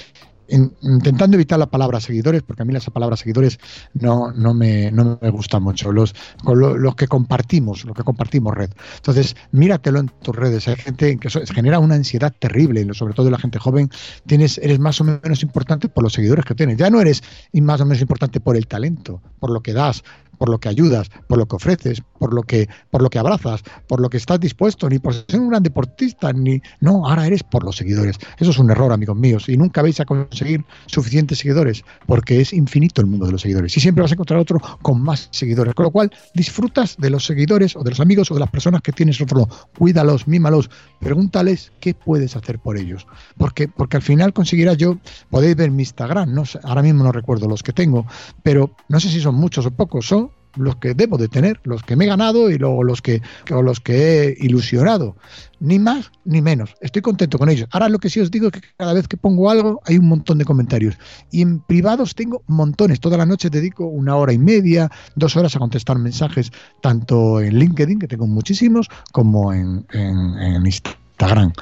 intentando 0.49 1.37
evitar 1.37 1.59
la 1.59 1.71
palabra 1.71 2.01
seguidores, 2.01 2.43
porque 2.43 2.63
a 2.63 2.65
mí 2.65 2.73
las 2.73 2.89
palabras 2.91 3.21
seguidores 3.21 3.59
no, 3.95 4.33
no, 4.33 4.55
me, 4.55 4.91
no 4.91 5.19
me 5.21 5.31
gustan 5.31 5.63
mucho, 5.63 5.93
los, 5.93 6.15
los 6.45 6.95
que 6.95 7.07
compartimos, 7.09 7.85
lo 7.85 7.95
que 7.95 8.03
compartimos 8.03 8.55
red. 8.55 8.71
Entonces, 8.97 9.37
míratelo 9.53 10.01
en 10.01 10.09
tus 10.23 10.35
redes, 10.35 10.69
hay 10.69 10.77
gente 10.77 11.17
que 11.19 11.29
genera 11.47 11.79
una 11.79 11.95
ansiedad 11.95 12.35
terrible, 12.39 12.87
sobre 12.93 13.15
todo 13.15 13.31
la 13.31 13.39
gente 13.39 13.59
joven, 13.59 13.91
tienes, 14.27 14.59
eres 14.59 14.79
más 14.79 15.01
o 15.01 15.05
menos 15.05 15.43
importante 15.43 15.89
por 15.89 16.05
los 16.05 16.13
seguidores 16.13 16.45
que 16.45 16.55
tienes, 16.55 16.77
ya 16.77 16.91
no 16.91 17.01
eres 17.01 17.23
más 17.55 17.81
o 17.81 17.87
menos 17.87 18.01
importante 18.01 18.41
por 18.41 18.57
el 18.57 18.67
talento, 18.67 19.23
por 19.41 19.51
lo 19.51 19.63
que 19.63 19.73
das, 19.73 20.05
por 20.39 20.49
lo 20.49 20.59
que 20.59 20.69
ayudas, 20.69 21.11
por 21.29 21.39
lo 21.39 21.47
que 21.47 21.57
ofreces, 21.57 22.03
por 22.25 22.33
lo 22.33 22.43
que, 22.43 22.71
por 22.91 23.03
lo 23.03 23.11
que 23.11 23.19
abrazas, 23.19 23.63
por 23.87 24.01
lo 24.01 24.09
que 24.09 24.17
estás 24.17 24.41
dispuesto, 24.41 24.89
ni 24.89 24.99
por 24.99 25.13
ser 25.13 25.41
un 25.41 25.51
gran 25.51 25.63
deportista, 25.63 26.33
ni 26.33 26.59
no, 26.81 27.07
ahora 27.07 27.27
eres 27.27 27.43
por 27.43 27.65
los 27.65 27.77
seguidores. 27.77 28.17
Eso 28.39 28.51
es 28.51 28.59
un 28.59 28.71
error, 28.71 28.95
amigos 28.95 29.15
míos, 29.15 29.47
y 29.51 29.59
nunca 29.59 29.83
vais 29.83 30.01
a 30.01 30.07
conseguir 30.07 30.65
suficientes 30.87 31.41
seguidores, 31.41 31.85
porque 32.07 32.41
es 32.41 32.55
infinito 32.55 33.03
el 33.03 33.09
mundo 33.09 33.27
de 33.27 33.33
los 33.33 33.43
seguidores. 33.43 33.77
Y 33.77 33.81
siempre 33.81 34.01
vas 34.01 34.13
a 34.13 34.15
encontrar 34.15 34.41
otro 34.41 34.59
con 34.81 35.03
más 35.03 35.29
seguidores. 35.33 35.75
Con 35.75 35.85
lo 35.85 35.91
cual, 35.91 36.11
disfrutas 36.33 36.97
de 36.97 37.11
los 37.11 37.27
seguidores 37.27 37.77
o 37.77 37.83
de 37.83 37.91
los 37.91 38.01
amigos 38.01 38.31
o 38.31 38.35
de 38.35 38.41
las 38.41 38.49
personas 38.49 38.81
que 38.81 38.93
tienes 38.93 39.21
otro. 39.21 39.47
Cuídalos, 39.77 40.27
mímalos, 40.27 40.71
pregúntales 41.01 41.73
qué 41.79 41.93
puedes 41.93 42.37
hacer 42.37 42.59
por 42.59 42.79
ellos. 42.79 43.07
Porque, 43.37 43.69
porque 43.69 43.99
al 43.99 44.03
final 44.03 44.33
conseguirás 44.33 44.79
yo, 44.79 44.97
podéis 45.29 45.57
ver 45.57 45.71
mi 45.71 45.83
Instagram, 45.83 46.43
ahora 46.63 46.81
mismo 46.81 47.05
no 47.05 47.13
recuerdo 47.13 47.49
los 47.49 47.63
que 47.63 47.75
tengo, 47.75 48.07
pero 48.43 48.71
no 48.89 48.99
sé 48.99 49.11
si 49.11 49.21
son 49.21 49.35
muchos 49.35 49.67
o 49.67 49.71
pocos, 49.71 50.07
son 50.07 50.31
los 50.57 50.77
que 50.77 50.95
debo 50.95 51.19
de 51.19 51.29
tener, 51.29 51.61
los 51.65 51.83
que 51.83 51.97
me 51.97 52.05
he 52.05 52.09
ganado 52.09 52.51
y 52.51 52.59
luego 52.59 52.83
los 52.83 53.03
que, 53.03 53.23
los 53.49 53.81
que 53.81 54.29
he 54.29 54.37
ilusionado. 54.41 55.17
Ni 55.61 55.79
más 55.79 56.11
ni 56.25 56.43
menos. 56.43 56.75
Estoy 56.81 57.03
contento 57.03 57.39
con 57.39 57.49
ellos. 57.49 57.69
Ahora 57.71 57.89
lo 57.89 57.99
que 57.99 58.11
sí 58.11 58.21
os 58.21 58.31
digo 58.31 58.47
es 58.49 58.53
que 58.53 58.61
cada 58.77 58.93
vez 58.93 59.09
que 59.09 59.17
pongo 59.17 59.51
algo 59.51 59.81
hay 59.87 59.99
un 59.99 60.09
montón 60.09 60.39
de 60.39 60.45
comentarios. 60.45 60.97
Y 61.31 61.43
en 61.43 61.61
privados 61.61 62.15
tengo 62.15 62.43
montones. 62.47 63.01
Toda 63.01 63.17
la 63.17 63.27
noche 63.27 63.51
dedico 63.51 63.87
una 63.87 64.17
hora 64.17 64.33
y 64.33 64.39
media, 64.39 64.91
dos 65.17 65.37
horas 65.37 65.57
a 65.57 65.59
contestar 65.59 65.99
mensajes, 65.99 66.53
tanto 66.83 67.41
en 67.41 67.59
LinkedIn, 67.59 67.99
que 67.99 68.09
tengo 68.09 68.27
muchísimos, 68.27 68.89
como 69.13 69.53
en, 69.53 69.87
en 69.93 70.67
Instagram. 70.67 71.53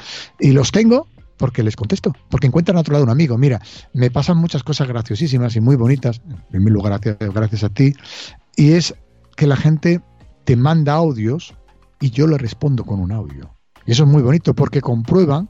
Y 0.41 0.53
los 0.53 0.73
tengo 0.73 1.07
porque 1.43 1.65
les 1.65 1.75
contesto, 1.75 2.15
porque 2.31 2.47
encuentran 2.47 2.77
a 2.77 2.83
otro 2.83 2.93
lado 2.93 3.03
un 3.03 3.11
amigo. 3.11 3.37
Mira, 3.37 3.61
me 3.95 4.13
pasan 4.13 4.37
muchas 4.37 4.63
cosas 4.63 4.87
graciosísimas 4.87 5.57
y 5.57 5.61
muy 5.61 5.75
bonitas, 5.75 6.21
en 6.31 6.37
primer 6.53 6.73
lugar 6.73 7.01
gracias, 7.01 7.35
gracias 7.35 7.65
a 7.65 7.69
ti, 7.69 7.95
y 8.55 8.75
es 8.75 8.95
que 9.35 9.49
la 9.49 9.57
gente 9.57 10.01
te 10.45 10.55
manda 10.55 10.95
audios 10.95 11.53
y 12.01 12.11
yo 12.11 12.29
le 12.29 12.39
respondo 12.39 12.85
con 12.85 13.01
un 13.01 13.11
audio. 13.11 13.53
Y 13.87 13.91
eso 13.91 14.05
es 14.05 14.09
muy 14.09 14.23
bonito 14.23 14.55
porque 14.55 14.81
comprueban, 14.81 15.49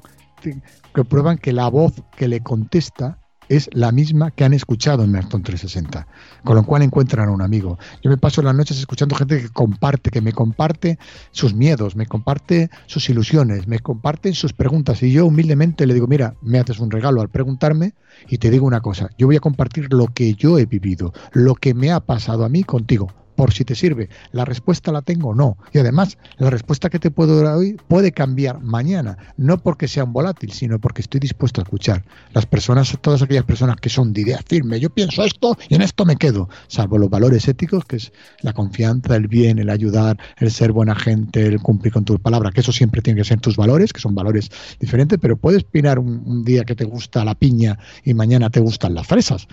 comprueban 0.92 1.36
que 1.36 1.52
la 1.52 1.68
voz 1.68 1.92
que 2.16 2.26
le 2.26 2.40
contesta 2.40 3.18
es 3.48 3.68
la 3.72 3.92
misma 3.92 4.30
que 4.30 4.44
han 4.44 4.54
escuchado 4.54 5.04
en 5.04 5.12
Merton 5.12 5.42
360, 5.42 6.06
con 6.44 6.56
lo 6.56 6.64
cual 6.64 6.82
encuentran 6.82 7.28
a 7.28 7.32
un 7.32 7.42
amigo. 7.42 7.78
Yo 8.02 8.10
me 8.10 8.16
paso 8.16 8.42
las 8.42 8.54
noches 8.54 8.78
escuchando 8.78 9.16
gente 9.16 9.40
que 9.40 9.48
comparte, 9.48 10.10
que 10.10 10.20
me 10.20 10.32
comparte 10.32 10.98
sus 11.30 11.54
miedos, 11.54 11.96
me 11.96 12.06
comparte 12.06 12.70
sus 12.86 13.08
ilusiones, 13.08 13.66
me 13.66 13.78
comparte 13.78 14.32
sus 14.34 14.52
preguntas 14.52 15.02
y 15.02 15.12
yo 15.12 15.26
humildemente 15.26 15.86
le 15.86 15.94
digo, 15.94 16.06
mira, 16.06 16.34
me 16.42 16.58
haces 16.58 16.78
un 16.78 16.90
regalo 16.90 17.20
al 17.20 17.28
preguntarme 17.28 17.94
y 18.28 18.38
te 18.38 18.50
digo 18.50 18.66
una 18.66 18.80
cosa, 18.80 19.10
yo 19.18 19.26
voy 19.26 19.36
a 19.36 19.40
compartir 19.40 19.92
lo 19.92 20.06
que 20.08 20.34
yo 20.34 20.58
he 20.58 20.66
vivido, 20.66 21.12
lo 21.32 21.54
que 21.54 21.74
me 21.74 21.90
ha 21.90 22.00
pasado 22.00 22.44
a 22.44 22.48
mí 22.48 22.64
contigo 22.64 23.08
por 23.34 23.52
si 23.52 23.64
te 23.64 23.74
sirve. 23.74 24.08
La 24.32 24.44
respuesta 24.44 24.92
la 24.92 25.02
tengo, 25.02 25.34
no. 25.34 25.56
Y 25.72 25.78
además, 25.78 26.18
la 26.38 26.50
respuesta 26.50 26.90
que 26.90 26.98
te 26.98 27.10
puedo 27.10 27.42
dar 27.42 27.56
hoy 27.56 27.76
puede 27.88 28.12
cambiar 28.12 28.60
mañana, 28.60 29.16
no 29.36 29.58
porque 29.58 29.88
sea 29.88 30.04
un 30.04 30.12
volátil, 30.12 30.52
sino 30.52 30.78
porque 30.78 31.02
estoy 31.02 31.20
dispuesto 31.20 31.60
a 31.60 31.64
escuchar. 31.64 32.04
Las 32.32 32.46
personas, 32.46 32.96
todas 33.00 33.22
aquellas 33.22 33.44
personas 33.44 33.76
que 33.76 33.88
son 33.88 34.12
de 34.12 34.22
idea 34.22 34.40
firme, 34.46 34.80
yo 34.80 34.90
pienso 34.90 35.24
esto 35.24 35.56
y 35.68 35.74
en 35.74 35.82
esto 35.82 36.04
me 36.04 36.16
quedo, 36.16 36.48
salvo 36.68 36.98
los 36.98 37.10
valores 37.10 37.48
éticos, 37.48 37.84
que 37.84 37.96
es 37.96 38.12
la 38.40 38.52
confianza, 38.52 39.16
el 39.16 39.28
bien, 39.28 39.58
el 39.58 39.70
ayudar, 39.70 40.18
el 40.38 40.50
ser 40.50 40.72
buena 40.72 40.94
gente, 40.94 41.46
el 41.46 41.60
cumplir 41.60 41.92
con 41.92 42.04
tus 42.04 42.20
palabras, 42.20 42.52
que 42.52 42.60
eso 42.60 42.72
siempre 42.72 43.02
tiene 43.02 43.20
que 43.20 43.24
ser 43.24 43.40
tus 43.40 43.56
valores, 43.56 43.92
que 43.92 44.00
son 44.00 44.14
valores 44.14 44.50
diferentes, 44.78 45.18
pero 45.20 45.36
puedes 45.36 45.62
opinar 45.62 45.98
un, 45.98 46.22
un 46.26 46.44
día 46.44 46.64
que 46.64 46.74
te 46.74 46.84
gusta 46.84 47.24
la 47.24 47.34
piña 47.34 47.78
y 48.04 48.14
mañana 48.14 48.50
te 48.50 48.60
gustan 48.60 48.94
las 48.94 49.06
fresas 49.06 49.46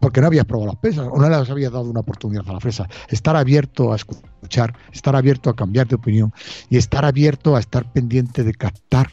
porque 0.00 0.20
no 0.20 0.26
habías 0.26 0.44
probado 0.44 0.72
las 0.72 0.80
pesas 0.80 1.08
o 1.10 1.18
no 1.18 1.28
les 1.28 1.50
habías 1.50 1.72
dado 1.72 1.84
una 1.84 2.00
oportunidad 2.00 2.48
a 2.48 2.52
la 2.52 2.60
fresa. 2.60 2.88
Estar 3.08 3.36
abierto 3.36 3.92
a 3.92 3.96
escuchar, 3.96 4.74
estar 4.92 5.16
abierto 5.16 5.50
a 5.50 5.56
cambiar 5.56 5.86
de 5.86 5.96
opinión 5.96 6.32
y 6.70 6.76
estar 6.76 7.04
abierto 7.04 7.56
a 7.56 7.60
estar 7.60 7.92
pendiente 7.92 8.44
de 8.44 8.54
captar 8.54 9.10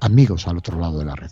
amigos 0.00 0.48
al 0.48 0.58
otro 0.58 0.78
lado 0.78 0.98
de 0.98 1.04
la 1.04 1.14
red. 1.14 1.30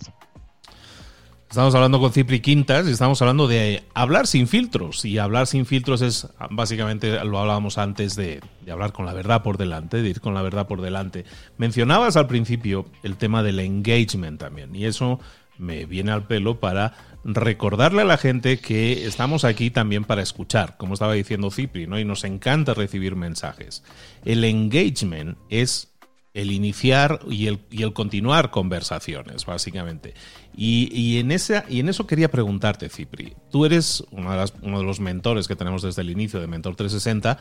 Estamos 1.51 1.75
hablando 1.75 1.99
con 1.99 2.13
Cipri 2.13 2.39
Quintas 2.39 2.87
y 2.87 2.93
estamos 2.93 3.21
hablando 3.23 3.49
de 3.49 3.83
hablar 3.93 4.29
sin 4.29 4.47
filtros. 4.47 5.05
Y 5.05 5.19
hablar 5.19 5.49
sin 5.49 5.67
filtros 5.67 6.01
es, 6.01 6.29
básicamente, 6.49 7.25
lo 7.25 7.41
hablábamos 7.41 7.77
antes 7.77 8.15
de, 8.15 8.41
de, 8.65 8.71
hablar 8.71 8.93
con 8.93 9.05
la 9.05 9.13
verdad 9.15 9.43
por 9.43 9.59
delante, 9.59 10.01
de 10.01 10.11
ir 10.11 10.21
con 10.21 10.33
la 10.33 10.43
verdad 10.43 10.69
por 10.69 10.81
delante. 10.81 11.25
Mencionabas 11.59 12.17
al 12.17 12.29
principio 12.29 12.87
el 13.03 13.17
tema 13.17 13.43
del 13.43 13.59
engagement 13.59 14.39
también. 14.39 14.77
Y 14.77 14.85
eso 14.85 15.19
me 15.59 15.87
viene 15.87 16.13
al 16.13 16.27
pelo 16.29 16.61
para 16.61 16.95
recordarle 17.25 18.03
a 18.03 18.07
la 18.07 18.17
gente 18.17 18.59
que 18.59 19.07
estamos 19.07 19.45
aquí 19.45 19.71
también 19.71 20.05
para 20.05 20.23
escuchar, 20.23 20.77
como 20.77 20.95
estaba 20.95 21.13
diciendo 21.13 21.51
Cipri, 21.51 21.87
¿no? 21.87 21.99
Y 21.99 22.05
nos 22.05 22.25
encanta 22.25 22.75
recibir 22.75 23.17
mensajes. 23.17 23.83
El 24.25 24.45
engagement 24.45 25.37
es 25.49 25.91
el 26.33 26.53
iniciar 26.53 27.21
y 27.29 27.47
el, 27.49 27.59
y 27.71 27.83
el 27.83 27.93
continuar 27.93 28.51
conversaciones, 28.51 29.45
básicamente. 29.45 30.15
Y, 30.57 31.19
en 31.19 31.33
esa, 31.33 31.65
y 31.69 31.81
en 31.81 31.89
eso 31.89 32.07
quería 32.07 32.31
preguntarte, 32.31 32.89
Cipri. 32.89 33.35
Tú 33.51 33.65
eres 33.65 34.05
uno 34.11 34.79
de 34.79 34.85
los 34.85 35.01
mentores 35.01 35.49
que 35.49 35.57
tenemos 35.57 35.83
desde 35.83 36.03
el 36.03 36.11
inicio 36.11 36.41
de 36.41 36.47
Mentor 36.47 36.77
360, 36.77 37.39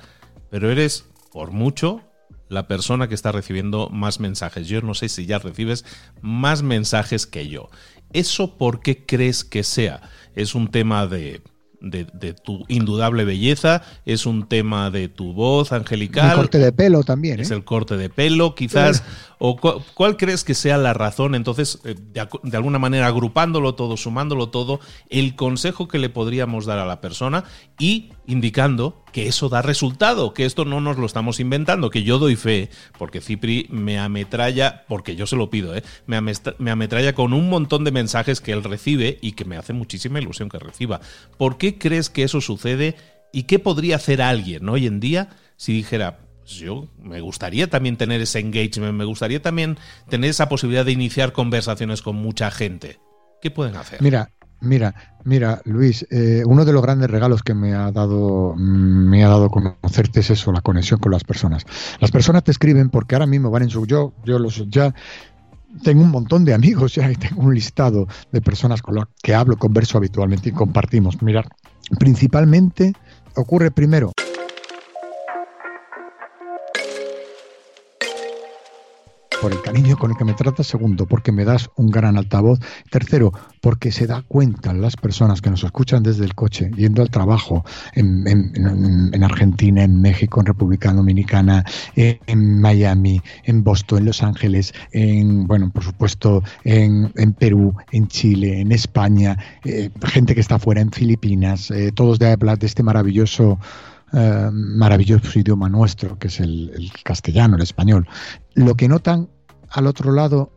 pero 0.49 0.71
eres, 0.71 1.05
por 1.31 1.51
mucho, 1.51 2.01
la 2.49 2.67
persona 2.67 3.07
que 3.07 3.15
está 3.15 3.31
recibiendo 3.31 3.89
más 3.89 4.19
mensajes. 4.19 4.67
Yo 4.67 4.81
no 4.81 4.93
sé 4.93 5.07
si 5.07 5.25
ya 5.25 5.39
recibes 5.39 5.85
más 6.21 6.63
mensajes 6.63 7.25
que 7.25 7.47
yo. 7.47 7.69
¿Eso 8.11 8.57
por 8.57 8.81
qué 8.81 9.05
crees 9.05 9.43
que 9.43 9.63
sea? 9.63 10.01
¿Es 10.35 10.55
un 10.55 10.69
tema 10.69 11.05
de, 11.05 11.41
de, 11.79 12.33
tu 12.33 12.65
indudable 12.67 13.23
belleza? 13.23 13.83
¿Es 14.05 14.25
un 14.25 14.47
tema 14.47 14.89
de 14.89 15.09
tu 15.09 15.33
voz 15.33 15.71
angelical? 15.71 16.31
El 16.31 16.35
corte 16.35 16.57
de 16.57 16.71
pelo 16.71 17.03
también. 17.03 17.39
¿Es 17.39 17.51
¿eh? 17.51 17.55
el 17.55 17.63
corte 17.63 17.97
de 17.97 18.09
pelo, 18.09 18.55
quizás? 18.55 19.03
¿O 19.41 19.55
cuál 19.55 20.17
crees 20.17 20.43
que 20.43 20.53
sea 20.53 20.77
la 20.77 20.93
razón? 20.93 21.33
Entonces, 21.33 21.79
eh, 21.85 21.95
de, 21.97 22.57
alguna 22.57 22.77
manera, 22.77 23.07
agrupándolo 23.07 23.73
todo, 23.73 23.95
sumándolo 23.95 24.49
todo, 24.49 24.81
el 25.09 25.35
consejo 25.35 25.87
que 25.87 25.97
le 25.97 26.09
podríamos 26.09 26.65
dar 26.65 26.77
a 26.77 26.85
la 26.85 26.99
persona 26.99 27.45
y 27.79 28.11
indicando 28.27 29.05
que 29.13 29.27
eso 29.27 29.47
da 29.47 29.61
resultado, 29.61 30.33
que 30.33 30.43
esto 30.43 30.65
no 30.65 30.81
nos 30.81 30.97
lo 30.97 31.05
estamos 31.05 31.39
inventando, 31.39 31.89
que 31.89 32.03
yo 32.03 32.19
doy 32.19 32.35
fe, 32.35 32.69
porque 32.97 33.21
Cipri 33.21 33.67
me 33.69 33.97
ametralla, 33.97 34.83
porque 34.89 35.15
yo 35.15 35.25
se 35.25 35.37
lo 35.37 35.49
pido, 35.49 35.73
¿eh? 35.73 35.83
me, 36.05 36.19
me 36.57 36.71
ametralla 36.71 37.15
con 37.15 37.31
un 37.31 37.49
montón 37.49 37.85
de 37.85 37.91
mensajes 37.91 38.41
que 38.41 38.51
él 38.51 38.63
recibe 38.63 39.19
y 39.21 39.31
que 39.31 39.45
me 39.45 39.55
hace 39.55 39.71
muchísima 39.71 40.19
ilusión 40.19 40.49
que 40.49 40.59
reciba. 40.59 40.99
¿Por 41.37 41.57
qué 41.57 41.77
crees 41.77 42.09
que 42.09 42.23
eso 42.23 42.41
sucede 42.41 42.97
y 43.31 43.43
qué 43.43 43.57
podría 43.57 43.95
hacer 43.95 44.21
alguien 44.21 44.67
hoy 44.67 44.85
en 44.85 44.99
día 44.99 45.29
si 45.55 45.73
dijera, 45.73 46.19
yo 46.49 46.87
me 47.01 47.21
gustaría 47.21 47.69
también 47.69 47.97
tener 47.97 48.21
ese 48.21 48.39
engagement, 48.39 48.93
me 48.93 49.05
gustaría 49.05 49.41
también 49.41 49.77
tener 50.09 50.29
esa 50.29 50.49
posibilidad 50.49 50.85
de 50.85 50.91
iniciar 50.91 51.31
conversaciones 51.31 52.01
con 52.01 52.15
mucha 52.15 52.51
gente. 52.51 52.99
¿Qué 53.41 53.51
pueden 53.51 53.75
hacer? 53.75 54.01
Mira, 54.01 54.31
mira, 54.59 55.13
mira, 55.23 55.61
Luis, 55.65 56.05
eh, 56.09 56.43
uno 56.45 56.65
de 56.65 56.73
los 56.73 56.81
grandes 56.81 57.09
regalos 57.09 57.43
que 57.43 57.53
me 57.53 57.73
ha 57.73 57.91
dado 57.91 58.55
me 58.55 59.23
ha 59.23 59.29
dado 59.29 59.49
conocerte 59.49 60.19
es 60.19 60.29
eso, 60.31 60.51
la 60.51 60.61
conexión 60.61 60.99
con 60.99 61.11
las 61.11 61.23
personas. 61.23 61.65
Las 61.99 62.11
personas 62.11 62.43
te 62.43 62.51
escriben 62.51 62.89
porque 62.89 63.15
ahora 63.15 63.27
mismo 63.27 63.49
van 63.49 63.63
en 63.63 63.69
su 63.69 63.85
yo, 63.85 64.13
yo 64.25 64.39
los 64.39 64.69
ya 64.69 64.93
tengo 65.83 66.01
un 66.01 66.11
montón 66.11 66.45
de 66.45 66.53
amigos 66.53 66.95
ya 66.95 67.09
y 67.11 67.15
tengo 67.15 67.43
un 67.43 67.53
listado 67.53 68.07
de 68.31 68.41
personas 68.41 68.81
con 68.81 68.95
las 68.95 69.05
que 69.21 69.33
hablo, 69.33 69.57
converso 69.57 69.97
habitualmente 69.97 70.49
y 70.49 70.51
compartimos. 70.51 71.21
Mira, 71.21 71.45
principalmente 71.97 72.93
ocurre 73.35 73.71
primero 73.71 74.11
por 79.41 79.51
el 79.51 79.61
cariño 79.61 79.97
con 79.97 80.11
el 80.11 80.17
que 80.17 80.25
me 80.25 80.33
tratas. 80.33 80.67
Segundo, 80.67 81.05
porque 81.05 81.31
me 81.31 81.45
das 81.45 81.69
un 81.75 81.89
gran 81.89 82.17
altavoz. 82.17 82.59
Tercero, 82.89 83.31
porque 83.61 83.91
se 83.91 84.07
da 84.07 84.23
cuenta 84.27 84.73
las 84.73 84.95
personas 84.95 85.41
que 85.41 85.49
nos 85.49 85.63
escuchan 85.63 86.03
desde 86.03 86.25
el 86.25 86.35
coche, 86.35 86.71
yendo 86.75 87.01
al 87.01 87.09
trabajo 87.09 87.63
en, 87.93 89.23
Argentina, 89.23 89.83
en 89.83 90.01
México, 90.01 90.39
en 90.39 90.45
República 90.45 90.93
Dominicana, 90.93 91.65
en, 91.95 92.61
Miami, 92.61 93.21
en 93.43 93.63
Boston, 93.63 93.99
en 93.99 94.05
Los 94.05 94.23
Ángeles, 94.23 94.73
en, 94.91 95.47
bueno, 95.47 95.71
por 95.71 95.83
supuesto, 95.83 96.43
en, 96.63 97.11
Perú, 97.33 97.75
en 97.91 98.07
Chile, 98.07 98.61
en 98.61 98.71
España, 98.71 99.37
eh, 99.63 99.89
gente 100.03 100.35
que 100.35 100.41
está 100.41 100.59
fuera 100.59 100.81
en 100.81 100.91
Filipinas, 100.91 101.71
eh, 101.71 101.91
todos 101.93 102.19
de 102.19 102.29
de 102.29 102.65
este 102.65 102.83
maravilloso 102.83 103.59
eh, 104.13 104.49
maravilloso 104.51 105.37
idioma 105.37 105.69
nuestro, 105.69 106.17
que 106.17 106.27
es 106.27 106.39
el, 106.39 106.91
castellano, 107.03 107.55
el 107.55 107.61
español. 107.61 108.07
Lo 108.55 108.75
que 108.75 108.87
notan 108.87 109.29
al 109.69 109.87
otro 109.87 110.11
lado 110.11 110.51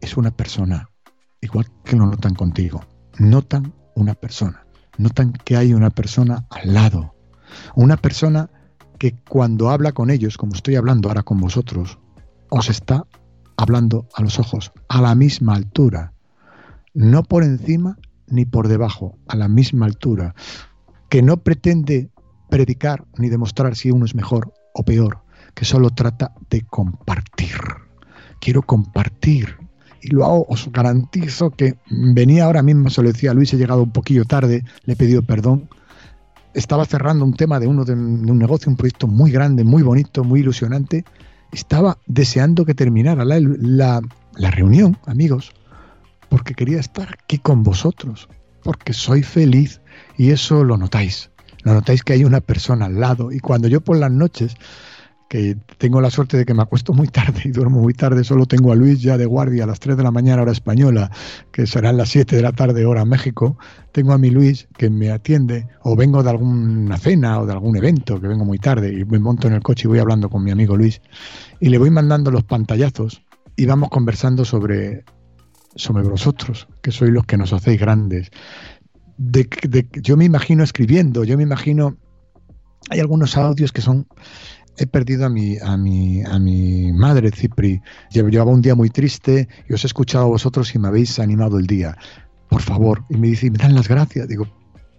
es 0.00 0.16
una 0.16 0.30
persona, 0.30 0.90
igual 1.40 1.66
que 1.84 1.96
lo 1.96 2.06
notan 2.06 2.34
contigo. 2.34 2.84
Notan 3.18 3.72
una 3.94 4.14
persona, 4.14 4.64
notan 4.98 5.32
que 5.32 5.56
hay 5.56 5.74
una 5.74 5.90
persona 5.90 6.46
al 6.50 6.74
lado, 6.74 7.14
una 7.74 7.96
persona 7.96 8.50
que 8.98 9.16
cuando 9.28 9.70
habla 9.70 9.92
con 9.92 10.10
ellos, 10.10 10.36
como 10.36 10.54
estoy 10.54 10.76
hablando 10.76 11.08
ahora 11.08 11.22
con 11.22 11.40
vosotros, 11.40 11.98
os 12.50 12.68
está 12.68 13.06
hablando 13.56 14.06
a 14.14 14.22
los 14.22 14.38
ojos, 14.38 14.72
a 14.88 15.00
la 15.00 15.14
misma 15.14 15.54
altura, 15.54 16.12
no 16.94 17.22
por 17.22 17.42
encima 17.42 17.96
ni 18.26 18.44
por 18.44 18.68
debajo, 18.68 19.18
a 19.28 19.36
la 19.36 19.48
misma 19.48 19.86
altura, 19.86 20.34
que 21.08 21.22
no 21.22 21.38
pretende 21.38 22.10
predicar 22.48 23.04
ni 23.16 23.28
demostrar 23.28 23.76
si 23.76 23.90
uno 23.90 24.04
es 24.04 24.14
mejor 24.14 24.52
o 24.74 24.82
peor, 24.84 25.22
que 25.54 25.64
solo 25.64 25.90
trata 25.90 26.32
de 26.50 26.62
compartir. 26.62 27.56
Quiero 28.40 28.62
compartir. 28.62 29.56
Y 30.00 30.10
lo 30.10 30.24
hago, 30.24 30.46
os 30.48 30.70
garantizo 30.70 31.50
que 31.50 31.76
venía 31.90 32.44
ahora 32.44 32.62
mismo, 32.62 32.88
se 32.88 33.02
lo 33.02 33.08
decía 33.08 33.34
Luis, 33.34 33.52
he 33.52 33.56
llegado 33.56 33.82
un 33.82 33.92
poquillo 33.92 34.24
tarde, 34.24 34.62
le 34.84 34.92
he 34.92 34.96
pedido 34.96 35.22
perdón. 35.22 35.68
Estaba 36.54 36.84
cerrando 36.84 37.24
un 37.24 37.34
tema 37.34 37.58
de 37.60 37.66
uno 37.66 37.84
de, 37.84 37.94
un 37.94 38.38
negocio, 38.38 38.70
un 38.70 38.76
proyecto 38.76 39.06
muy 39.06 39.30
grande, 39.30 39.64
muy 39.64 39.82
bonito, 39.82 40.24
muy 40.24 40.40
ilusionante. 40.40 41.04
Estaba 41.52 41.98
deseando 42.06 42.64
que 42.64 42.74
terminara 42.74 43.24
la, 43.24 44.00
la 44.36 44.50
reunión, 44.50 44.96
amigos, 45.06 45.52
porque 46.28 46.54
quería 46.54 46.78
estar 46.78 47.16
aquí 47.22 47.38
con 47.38 47.62
vosotros, 47.62 48.28
porque 48.62 48.92
soy 48.92 49.22
feliz 49.22 49.80
y 50.16 50.30
eso 50.30 50.62
lo 50.64 50.76
notáis. 50.76 51.30
Lo 51.64 51.74
notáis 51.74 52.02
que 52.02 52.12
hay 52.12 52.24
una 52.24 52.40
persona 52.40 52.86
al 52.86 53.00
lado 53.00 53.32
y 53.32 53.40
cuando 53.40 53.68
yo 53.68 53.80
por 53.80 53.98
las 53.98 54.10
noches 54.10 54.56
que 55.28 55.56
tengo 55.76 56.00
la 56.00 56.10
suerte 56.10 56.38
de 56.38 56.46
que 56.46 56.54
me 56.54 56.62
acuesto 56.62 56.94
muy 56.94 57.08
tarde 57.08 57.42
y 57.44 57.50
duermo 57.50 57.80
muy 57.80 57.92
tarde, 57.92 58.24
solo 58.24 58.46
tengo 58.46 58.72
a 58.72 58.74
Luis 58.74 59.02
ya 59.02 59.18
de 59.18 59.26
guardia 59.26 59.64
a 59.64 59.66
las 59.66 59.78
3 59.78 59.96
de 59.96 60.02
la 60.02 60.10
mañana 60.10 60.42
hora 60.42 60.52
española, 60.52 61.10
que 61.52 61.66
serán 61.66 61.98
las 61.98 62.08
7 62.08 62.34
de 62.34 62.42
la 62.42 62.52
tarde 62.52 62.86
hora 62.86 63.04
México, 63.04 63.58
tengo 63.92 64.12
a 64.12 64.18
mi 64.18 64.30
Luis 64.30 64.68
que 64.76 64.88
me 64.88 65.10
atiende 65.10 65.68
o 65.82 65.96
vengo 65.96 66.22
de 66.22 66.30
alguna 66.30 66.96
cena 66.96 67.40
o 67.40 67.46
de 67.46 67.52
algún 67.52 67.76
evento 67.76 68.20
que 68.20 68.28
vengo 68.28 68.44
muy 68.44 68.58
tarde 68.58 68.92
y 68.92 69.04
me 69.04 69.18
monto 69.18 69.48
en 69.48 69.54
el 69.54 69.62
coche 69.62 69.82
y 69.84 69.88
voy 69.88 69.98
hablando 69.98 70.30
con 70.30 70.42
mi 70.42 70.50
amigo 70.50 70.76
Luis 70.76 71.02
y 71.60 71.68
le 71.68 71.78
voy 71.78 71.90
mandando 71.90 72.30
los 72.30 72.44
pantallazos 72.44 73.22
y 73.54 73.66
vamos 73.66 73.90
conversando 73.90 74.44
sobre, 74.44 75.04
sobre 75.74 76.08
vosotros, 76.08 76.68
que 76.80 76.90
sois 76.90 77.10
los 77.10 77.26
que 77.26 77.36
nos 77.36 77.52
hacéis 77.52 77.80
grandes. 77.80 78.30
De, 79.18 79.48
yo 80.02 80.16
me 80.16 80.24
imagino 80.24 80.62
escribiendo, 80.64 81.24
yo 81.24 81.36
me 81.36 81.42
imagino, 81.42 81.98
hay 82.88 83.00
algunos 83.00 83.36
audios 83.36 83.72
que 83.72 83.82
son 83.82 84.06
he 84.78 84.86
perdido 84.86 85.26
a 85.26 85.28
mi, 85.28 85.58
a 85.58 85.76
mi, 85.76 86.22
a 86.22 86.38
mi 86.38 86.92
madre, 86.92 87.30
Cipri. 87.32 87.82
Llevaba 88.10 88.50
un 88.50 88.62
día 88.62 88.74
muy 88.74 88.90
triste 88.90 89.48
y 89.68 89.74
os 89.74 89.84
he 89.84 89.88
escuchado 89.88 90.24
a 90.24 90.28
vosotros 90.28 90.74
y 90.74 90.78
me 90.78 90.88
habéis 90.88 91.18
animado 91.18 91.58
el 91.58 91.66
día. 91.66 91.96
Por 92.48 92.62
favor. 92.62 93.04
Y 93.10 93.16
me 93.16 93.28
dice, 93.28 93.50
me 93.50 93.58
dan 93.58 93.74
las 93.74 93.88
gracias. 93.88 94.28
Digo, 94.28 94.46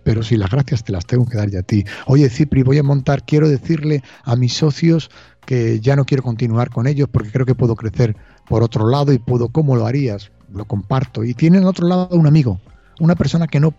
pero 0.04 0.22
si 0.22 0.38
las 0.38 0.52
gracias 0.52 0.84
te 0.84 0.92
las 0.92 1.06
tengo 1.06 1.26
que 1.26 1.38
dar 1.38 1.50
ya 1.50 1.60
a 1.60 1.64
ti. 1.64 1.86
Oye, 2.08 2.30
Cipri, 2.30 2.64
voy 2.64 2.78
a 2.78 2.84
montar, 2.84 3.26
quiero 3.26 3.48
decirle 3.48 4.04
a 4.24 4.36
mis 4.36 4.54
socios 4.54 5.10
que 5.46 5.80
ya 5.80 5.96
no 5.96 6.06
quiero 6.06 6.24
continuar 6.24 6.70
con 6.70 6.86
ellos 6.86 7.08
porque 7.12 7.32
creo 7.32 7.46
que 7.46 7.56
puedo 7.56 7.76
crecer 7.76 8.16
por 8.48 8.64
otro 8.64 8.88
lado 8.88 9.14
y 9.14 9.18
puedo, 9.18 9.50
¿cómo 9.50 9.76
lo 9.76 9.86
harías? 9.86 10.32
Lo 10.52 10.66
comparto. 10.66 11.24
Y 11.24 11.34
tiene 11.34 11.60
en 11.60 11.66
otro 11.66 11.88
lado 11.88 12.10
un 12.12 12.28
amigo, 12.28 12.60
una 13.00 13.16
persona 13.16 13.48
que 13.48 13.60
no, 13.60 13.74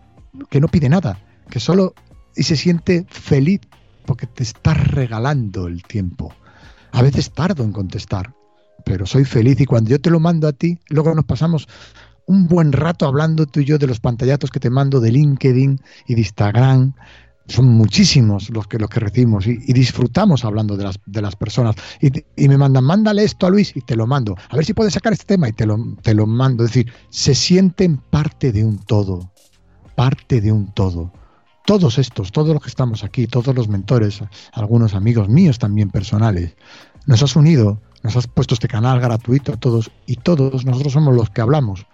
que 0.49 0.59
no 0.59 0.67
pide 0.67 0.89
nada, 0.89 1.19
que 1.49 1.59
solo 1.59 1.93
y 2.35 2.43
se 2.43 2.55
siente 2.55 3.05
feliz 3.09 3.61
porque 4.05 4.27
te 4.27 4.43
está 4.43 4.73
regalando 4.73 5.67
el 5.67 5.83
tiempo. 5.83 6.33
A 6.91 7.01
veces 7.01 7.31
tardo 7.31 7.63
en 7.63 7.71
contestar, 7.71 8.33
pero 8.85 9.05
soy 9.05 9.25
feliz 9.25 9.59
y 9.61 9.65
cuando 9.65 9.91
yo 9.91 10.01
te 10.01 10.09
lo 10.09 10.19
mando 10.19 10.47
a 10.47 10.53
ti, 10.53 10.79
luego 10.89 11.13
nos 11.15 11.25
pasamos 11.25 11.67
un 12.25 12.47
buen 12.47 12.71
rato 12.71 13.05
hablando 13.05 13.45
tú 13.45 13.59
y 13.59 13.65
yo 13.65 13.77
de 13.77 13.87
los 13.87 13.99
pantallazos 13.99 14.51
que 14.51 14.59
te 14.59 14.69
mando 14.69 14.99
de 14.99 15.11
LinkedIn 15.11 15.79
y 16.07 16.13
de 16.15 16.21
Instagram, 16.21 16.93
son 17.47 17.67
muchísimos 17.67 18.49
los 18.49 18.67
que, 18.67 18.79
los 18.79 18.89
que 18.89 18.99
recibimos 18.99 19.45
y, 19.45 19.57
disfrutamos 19.73 20.45
hablando 20.45 20.77
de 20.77 20.85
las, 20.85 20.99
de 21.05 21.21
las 21.21 21.35
personas. 21.35 21.75
Y, 21.99 22.47
me 22.47 22.57
mandan, 22.57 22.83
mándale 22.83 23.23
esto 23.23 23.47
a 23.47 23.49
Luis 23.49 23.75
y 23.75 23.81
te 23.81 23.95
lo 23.95 24.07
mando. 24.07 24.35
A 24.49 24.55
ver 24.55 24.65
si 24.65 24.73
puedes 24.73 24.93
sacar 24.93 25.13
este 25.13 25.25
tema 25.25 25.49
y 25.49 25.53
te 25.53 25.65
lo, 25.65 25.77
te 26.01 26.13
lo 26.13 26.25
mando. 26.25 26.63
Es 26.63 26.71
decir, 26.71 26.91
se 27.09 27.35
sienten 27.35 27.97
parte 27.97 28.51
de 28.51 28.63
un 28.63 28.77
todo, 28.79 29.31
parte 29.95 30.41
de 30.41 30.51
un 30.51 30.71
todo. 30.71 31.11
Todos 31.65 31.99
estos, 31.99 32.31
todos 32.31 32.53
los 32.53 32.63
que 32.63 32.69
estamos 32.69 33.03
aquí, 33.03 33.27
todos 33.27 33.55
los 33.55 33.67
mentores, 33.67 34.23
algunos 34.53 34.93
amigos 34.93 35.29
míos 35.29 35.59
también 35.59 35.89
personales, 35.89 36.55
nos 37.05 37.21
has 37.21 37.35
unido, 37.35 37.81
nos 38.03 38.15
has 38.15 38.27
puesto 38.27 38.55
este 38.55 38.67
canal 38.67 38.99
gratuito 38.99 39.53
a 39.53 39.57
todos 39.57 39.91
y 40.05 40.15
todos 40.15 40.65
nosotros 40.65 40.93
somos 40.93 41.15
los 41.15 41.29
que 41.29 41.41
hablamos 41.41 41.85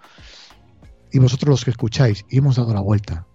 y 1.12 1.18
vosotros 1.18 1.50
los 1.50 1.64
que 1.64 1.70
escucháis 1.70 2.24
y 2.30 2.38
hemos 2.38 2.56
dado 2.56 2.74
la 2.74 2.80
vuelta. 2.80 3.26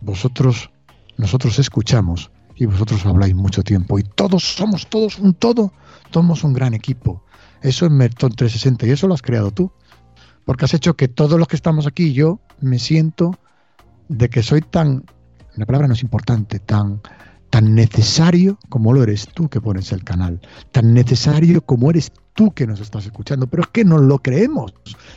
Vosotros 0.00 0.70
nosotros 1.16 1.58
escuchamos 1.58 2.30
y 2.54 2.66
vosotros 2.66 3.04
habláis 3.06 3.34
mucho 3.34 3.62
tiempo 3.62 3.98
y 3.98 4.02
todos 4.02 4.44
somos 4.44 4.88
todos 4.88 5.18
un 5.18 5.34
todo, 5.34 5.72
somos 6.12 6.44
un 6.44 6.52
gran 6.52 6.74
equipo. 6.74 7.24
Eso 7.62 7.86
es 7.86 7.92
Merton 7.92 8.32
360 8.32 8.86
y 8.86 8.90
eso 8.90 9.08
lo 9.08 9.14
has 9.14 9.22
creado 9.22 9.50
tú. 9.50 9.72
Porque 10.44 10.64
has 10.64 10.74
hecho 10.74 10.96
que 10.96 11.08
todos 11.08 11.38
los 11.38 11.46
que 11.46 11.56
estamos 11.56 11.86
aquí, 11.86 12.12
yo 12.12 12.40
me 12.60 12.78
siento 12.78 13.38
de 14.08 14.28
que 14.28 14.42
soy 14.42 14.60
tan, 14.60 15.04
la 15.56 15.66
palabra 15.66 15.88
no 15.88 15.94
es 15.94 16.02
importante, 16.02 16.58
tan, 16.58 17.00
tan 17.50 17.74
necesario 17.74 18.58
como 18.68 18.92
lo 18.92 19.02
eres 19.02 19.28
tú 19.34 19.48
que 19.48 19.60
pones 19.60 19.92
el 19.92 20.04
canal, 20.04 20.40
tan 20.72 20.94
necesario 20.94 21.62
como 21.62 21.90
eres 21.90 22.12
tú 22.34 22.52
que 22.52 22.66
nos 22.66 22.80
estás 22.80 23.06
escuchando, 23.06 23.46
pero 23.46 23.64
es 23.64 23.68
que 23.70 23.84
no 23.84 23.98
lo 23.98 24.18
creemos, 24.18 24.72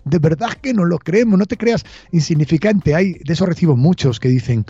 de 0.05 0.19
verdad 0.19 0.53
que 0.61 0.73
no 0.73 0.85
lo 0.85 0.97
creemos, 0.97 1.37
no 1.37 1.45
te 1.45 1.57
creas 1.57 1.83
insignificante, 2.11 2.95
hay, 2.95 3.13
de 3.13 3.33
eso 3.33 3.45
recibo 3.45 3.75
muchos 3.75 4.19
que 4.19 4.29
dicen, 4.29 4.65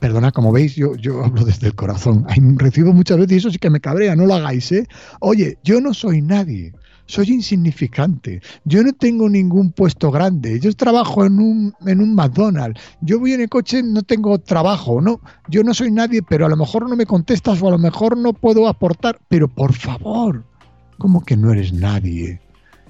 perdona, 0.00 0.32
como 0.32 0.52
veis, 0.52 0.74
yo, 0.74 0.94
yo 0.96 1.24
hablo 1.24 1.44
desde 1.44 1.68
el 1.68 1.74
corazón. 1.74 2.26
Recibo 2.58 2.92
muchas 2.92 3.18
veces 3.18 3.32
y 3.32 3.36
eso 3.36 3.50
sí 3.50 3.58
que 3.58 3.70
me 3.70 3.80
cabrea, 3.80 4.16
no 4.16 4.26
lo 4.26 4.34
hagáis, 4.34 4.70
¿eh? 4.72 4.86
Oye, 5.20 5.58
yo 5.62 5.80
no 5.80 5.94
soy 5.94 6.22
nadie, 6.22 6.72
soy 7.08 7.30
insignificante, 7.30 8.42
yo 8.64 8.82
no 8.82 8.92
tengo 8.92 9.28
ningún 9.30 9.72
puesto 9.72 10.10
grande, 10.10 10.60
yo 10.60 10.72
trabajo 10.74 11.24
en 11.24 11.40
un, 11.40 11.74
en 11.86 12.00
un 12.00 12.14
McDonald's, 12.14 12.80
yo 13.00 13.18
voy 13.18 13.32
en 13.32 13.40
el 13.40 13.48
coche, 13.48 13.82
no 13.82 14.02
tengo 14.02 14.38
trabajo, 14.38 15.00
no, 15.00 15.20
yo 15.48 15.64
no 15.64 15.72
soy 15.72 15.90
nadie, 15.90 16.22
pero 16.22 16.44
a 16.44 16.50
lo 16.50 16.56
mejor 16.56 16.88
no 16.88 16.94
me 16.96 17.06
contestas 17.06 17.62
o 17.62 17.68
a 17.68 17.70
lo 17.70 17.78
mejor 17.78 18.16
no 18.18 18.34
puedo 18.34 18.68
aportar, 18.68 19.18
pero 19.26 19.48
por 19.48 19.72
favor, 19.72 20.44
¿cómo 20.98 21.24
que 21.24 21.36
no 21.36 21.50
eres 21.50 21.72
nadie? 21.72 22.42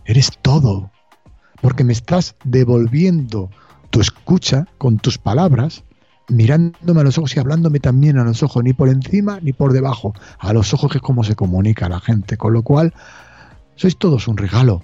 Eres 0.05 0.33
todo, 0.43 0.91
porque 1.61 1.85
me 1.85 1.93
estás 1.93 2.35
devolviendo 2.45 3.51
tu 3.91 4.01
escucha 4.01 4.67
con 4.79 4.99
tus 4.99 5.17
palabras 5.17 5.85
mirándome 6.29 7.01
a 7.01 7.05
los 7.05 7.19
ojos 7.19 7.37
y 7.37 7.41
hablándome 7.41 7.79
también 7.79 8.19
a 8.19 8.25
los 8.25 8.43
ojos, 8.43 8.65
ni 8.65 8.73
por 8.73 8.89
encima 8.89 9.39
ni 9.43 9.53
por 9.53 9.73
debajo, 9.73 10.13
a 10.41 10.53
los 10.53 10.75
ojos 10.75 10.91
que 10.91 10.99
es 10.99 11.03
como 11.03 11.23
se 11.23 11.37
comunica 11.37 11.89
la 11.89 12.01
gente, 12.01 12.37
con 12.37 12.53
lo 12.53 12.63
cual 12.63 12.93
sois 13.79 13.97
todos 13.97 14.29
un 14.29 14.37
regalo. 14.37 14.83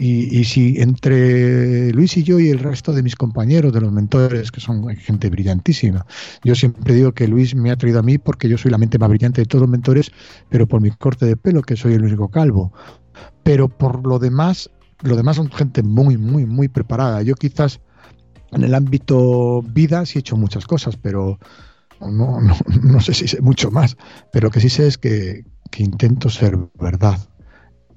Y, 0.00 0.44
si 0.44 0.80
entre 0.80 1.90
Luis 1.90 2.16
y 2.16 2.22
yo 2.22 2.38
y 2.38 2.50
el 2.50 2.60
resto 2.60 2.92
de 2.92 3.02
mis 3.02 3.16
compañeros, 3.16 3.72
de 3.72 3.80
los 3.80 3.90
mentores, 3.90 4.52
que 4.52 4.60
son 4.60 4.86
gente 4.94 5.28
brillantísima, 5.28 6.06
yo 6.44 6.54
siempre 6.54 6.94
digo 6.94 7.10
que 7.10 7.26
Luis 7.26 7.56
me 7.56 7.72
ha 7.72 7.76
traído 7.76 7.98
a 7.98 8.02
mí 8.04 8.16
porque 8.16 8.48
yo 8.48 8.56
soy 8.56 8.70
la 8.70 8.78
mente 8.78 8.96
más 8.96 9.08
brillante 9.08 9.40
de 9.40 9.46
todos 9.46 9.62
los 9.62 9.70
mentores, 9.70 10.12
pero 10.50 10.68
por 10.68 10.80
mi 10.80 10.92
corte 10.92 11.26
de 11.26 11.36
pelo, 11.36 11.62
que 11.62 11.74
soy 11.74 11.94
el 11.94 12.04
único 12.04 12.28
calvo. 12.28 12.72
Pero 13.42 13.68
por 13.68 14.06
lo 14.06 14.20
demás, 14.20 14.70
lo 15.02 15.16
demás 15.16 15.34
son 15.34 15.50
gente 15.50 15.82
muy, 15.82 16.16
muy, 16.16 16.46
muy 16.46 16.68
preparada. 16.68 17.22
Yo 17.22 17.34
quizás 17.34 17.80
en 18.52 18.62
el 18.62 18.74
ámbito 18.74 19.62
vida 19.62 20.06
sí 20.06 20.18
he 20.18 20.20
hecho 20.20 20.36
muchas 20.36 20.64
cosas, 20.64 20.96
pero 20.96 21.40
no, 22.00 22.40
no, 22.82 23.00
sé 23.00 23.14
si 23.14 23.26
sé 23.26 23.40
mucho 23.40 23.72
más. 23.72 23.96
Pero 24.32 24.46
lo 24.46 24.50
que 24.52 24.60
sí 24.60 24.68
sé 24.68 24.86
es 24.86 24.96
que, 24.96 25.44
intento 25.76 26.30
ser 26.30 26.56
verdad. 26.80 27.18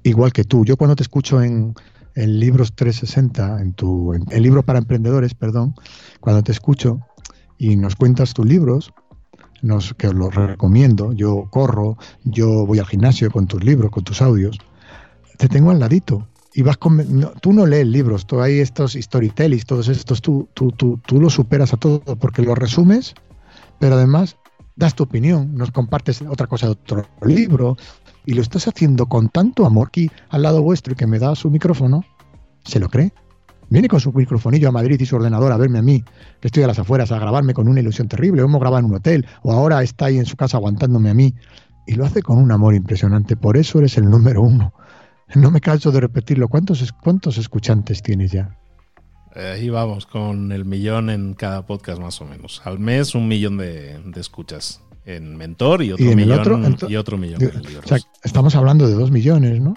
Igual 0.04 0.32
que 0.32 0.44
tú. 0.44 0.64
Yo 0.64 0.76
cuando 0.76 0.96
te 0.96 1.02
escucho 1.02 1.42
en, 1.42 1.74
en 2.14 2.40
Libros 2.40 2.74
360, 2.74 3.60
en 3.60 3.72
tu 3.72 4.14
en 4.14 4.24
el 4.30 4.42
libro 4.42 4.62
para 4.62 4.78
emprendedores, 4.78 5.34
perdón, 5.34 5.74
cuando 6.20 6.42
te 6.42 6.52
escucho 6.52 7.00
y 7.58 7.76
nos 7.76 7.96
cuentas 7.96 8.34
tus 8.34 8.46
libros, 8.46 8.92
nos, 9.62 9.94
que 9.94 10.08
os 10.08 10.14
los 10.14 10.34
recomiendo, 10.34 11.12
yo 11.12 11.48
corro, 11.50 11.96
yo 12.24 12.66
voy 12.66 12.80
al 12.80 12.86
gimnasio 12.86 13.30
con 13.30 13.46
tus 13.46 13.62
libros, 13.62 13.90
con 13.90 14.02
tus 14.02 14.20
audios, 14.20 14.58
te 15.38 15.48
tengo 15.48 15.70
al 15.70 15.78
ladito 15.78 16.28
y 16.54 16.62
vas 16.62 16.78
tú 17.40 17.52
no 17.52 17.66
lees 17.66 17.86
libros, 17.86 18.26
tú 18.26 18.40
hay 18.40 18.58
estos 18.58 18.92
storytellings, 18.92 19.64
todos 19.64 19.88
estos, 19.88 20.20
tú, 20.20 20.48
tú, 20.54 20.72
tú, 20.72 21.00
tú 21.06 21.20
lo 21.20 21.30
superas 21.30 21.72
a 21.72 21.76
todo 21.76 22.00
porque 22.00 22.42
lo 22.42 22.54
resumes, 22.54 23.14
pero 23.78 23.94
además 23.94 24.36
das 24.76 24.94
tu 24.94 25.04
opinión, 25.04 25.54
nos 25.54 25.70
compartes 25.70 26.22
otra 26.22 26.46
cosa 26.46 26.66
de 26.66 26.72
otro 26.72 27.06
libro 27.22 27.76
y 28.26 28.34
lo 28.34 28.42
estás 28.42 28.68
haciendo 28.68 29.06
con 29.06 29.28
tanto 29.28 29.66
amor 29.66 29.88
aquí 29.88 30.10
al 30.30 30.42
lado 30.42 30.62
vuestro 30.62 30.92
y 30.92 30.96
que 30.96 31.06
me 31.06 31.18
da 31.18 31.34
su 31.34 31.50
micrófono, 31.50 32.04
¿se 32.64 32.80
lo 32.80 32.88
cree? 32.88 33.12
Viene 33.68 33.88
con 33.88 34.00
su 34.00 34.12
microfonillo 34.12 34.68
a 34.68 34.72
Madrid 34.72 35.00
y 35.00 35.06
su 35.06 35.16
ordenador 35.16 35.50
a 35.50 35.56
verme 35.56 35.78
a 35.78 35.82
mí, 35.82 36.04
que 36.40 36.48
estoy 36.48 36.62
a 36.62 36.66
las 36.66 36.78
afueras, 36.78 37.10
a 37.10 37.18
grabarme 37.18 37.54
con 37.54 37.68
una 37.68 37.80
ilusión 37.80 38.06
terrible, 38.06 38.42
o 38.42 38.44
hemos 38.44 38.60
grabado 38.60 38.80
en 38.80 38.90
un 38.90 38.96
hotel, 38.96 39.26
o 39.42 39.52
ahora 39.52 39.82
está 39.82 40.06
ahí 40.06 40.18
en 40.18 40.26
su 40.26 40.36
casa 40.36 40.58
aguantándome 40.58 41.08
a 41.08 41.14
mí. 41.14 41.34
Y 41.86 41.94
lo 41.94 42.04
hace 42.04 42.22
con 42.22 42.38
un 42.38 42.52
amor 42.52 42.74
impresionante. 42.74 43.34
Por 43.34 43.56
eso 43.56 43.78
eres 43.78 43.96
el 43.96 44.10
número 44.10 44.42
uno. 44.42 44.74
No 45.34 45.50
me 45.50 45.60
canso 45.60 45.90
de 45.90 46.00
repetirlo. 46.00 46.48
¿Cuántos, 46.48 46.92
cuántos 46.92 47.38
escuchantes 47.38 48.02
tienes 48.02 48.32
ya? 48.32 48.58
Ahí 49.34 49.70
vamos, 49.70 50.04
con 50.04 50.52
el 50.52 50.66
millón 50.66 51.08
en 51.08 51.32
cada 51.32 51.64
podcast 51.64 52.00
más 52.00 52.20
o 52.20 52.26
menos. 52.26 52.60
Al 52.64 52.78
mes 52.78 53.14
un 53.14 53.26
millón 53.26 53.56
de, 53.56 53.98
escuchas 54.16 54.82
en 55.04 55.36
Mentor 55.36 55.82
y 55.82 55.92
otro 55.92 56.04
millón, 56.04 56.76
y 56.88 56.96
otro 56.96 57.18
millón 57.18 57.42
o 57.84 57.88
sea, 57.88 57.98
estamos 58.22 58.54
hablando 58.54 58.86
de 58.86 58.94
dos 58.94 59.10
millones, 59.10 59.60
¿no? 59.60 59.76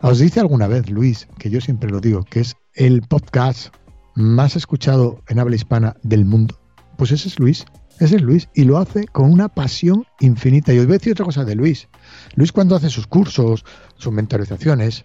Os 0.00 0.18
dice 0.18 0.40
alguna 0.40 0.66
vez, 0.66 0.88
Luis, 0.88 1.28
que 1.38 1.50
yo 1.50 1.60
siempre 1.60 1.90
lo 1.90 2.00
digo, 2.00 2.24
que 2.24 2.40
es 2.40 2.56
el 2.74 3.02
podcast 3.02 3.74
más 4.14 4.56
escuchado 4.56 5.22
en 5.28 5.38
habla 5.38 5.56
hispana 5.56 5.96
del 6.02 6.24
mundo. 6.24 6.58
Pues 6.96 7.12
ese 7.12 7.28
es 7.28 7.38
Luis, 7.38 7.66
Ese 7.98 8.16
es 8.16 8.22
Luis. 8.22 8.48
Y 8.54 8.64
lo 8.64 8.78
hace 8.78 9.06
con 9.06 9.30
una 9.30 9.48
pasión 9.48 10.06
infinita. 10.20 10.72
Y 10.72 10.78
os 10.78 10.86
voy 10.86 10.94
a 10.94 10.98
decir 10.98 11.12
otra 11.12 11.26
cosa 11.26 11.44
de 11.44 11.54
Luis. 11.54 11.88
Luis 12.34 12.50
cuando 12.50 12.74
hace 12.74 12.88
sus 12.88 13.06
cursos, 13.06 13.64
sus 13.96 14.12
mentalizaciones, 14.12 15.04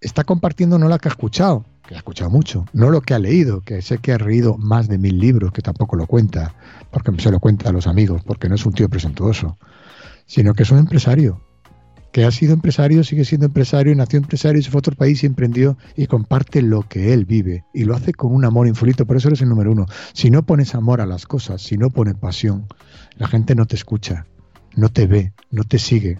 está 0.00 0.24
compartiendo 0.24 0.78
no 0.78 0.88
la 0.88 0.98
que 0.98 1.08
ha 1.08 1.10
escuchado, 1.10 1.64
que 1.88 1.94
ha 1.94 1.98
escuchado 1.98 2.28
mucho, 2.28 2.66
no 2.74 2.90
lo 2.90 3.00
que 3.00 3.14
ha 3.14 3.18
leído, 3.18 3.62
que 3.62 3.80
sé 3.80 3.96
que 3.96 4.12
ha 4.12 4.18
leído 4.18 4.58
más 4.58 4.88
de 4.88 4.98
mil 4.98 5.18
libros, 5.18 5.52
que 5.52 5.62
tampoco 5.62 5.96
lo 5.96 6.06
cuenta, 6.06 6.54
porque 6.90 7.10
se 7.18 7.30
lo 7.30 7.40
cuenta 7.40 7.70
a 7.70 7.72
los 7.72 7.86
amigos, 7.86 8.22
porque 8.26 8.46
no 8.50 8.56
es 8.56 8.66
un 8.66 8.74
tío 8.74 8.90
presuntuoso, 8.90 9.56
sino 10.26 10.52
que 10.52 10.64
es 10.64 10.70
un 10.70 10.80
empresario, 10.80 11.40
que 12.12 12.26
ha 12.26 12.30
sido 12.30 12.52
empresario, 12.52 13.02
sigue 13.04 13.24
siendo 13.24 13.46
empresario, 13.46 13.94
nació 13.94 14.18
empresario, 14.18 14.60
se 14.60 14.70
fue 14.70 14.78
a 14.78 14.80
otro 14.80 14.96
país 14.96 15.22
y 15.22 15.26
emprendió 15.26 15.78
y 15.96 16.06
comparte 16.08 16.60
lo 16.60 16.82
que 16.82 17.14
él 17.14 17.24
vive 17.24 17.64
y 17.72 17.84
lo 17.84 17.96
hace 17.96 18.12
con 18.12 18.34
un 18.34 18.44
amor 18.44 18.68
infinito, 18.68 19.06
por 19.06 19.16
eso 19.16 19.28
eres 19.28 19.40
el 19.40 19.48
número 19.48 19.72
uno. 19.72 19.86
Si 20.12 20.30
no 20.30 20.44
pones 20.44 20.74
amor 20.74 21.00
a 21.00 21.06
las 21.06 21.24
cosas, 21.24 21.62
si 21.62 21.78
no 21.78 21.88
pones 21.88 22.16
pasión, 22.16 22.66
la 23.16 23.28
gente 23.28 23.54
no 23.54 23.64
te 23.64 23.76
escucha, 23.76 24.26
no 24.76 24.90
te 24.90 25.06
ve, 25.06 25.32
no 25.50 25.64
te 25.64 25.78
sigue, 25.78 26.18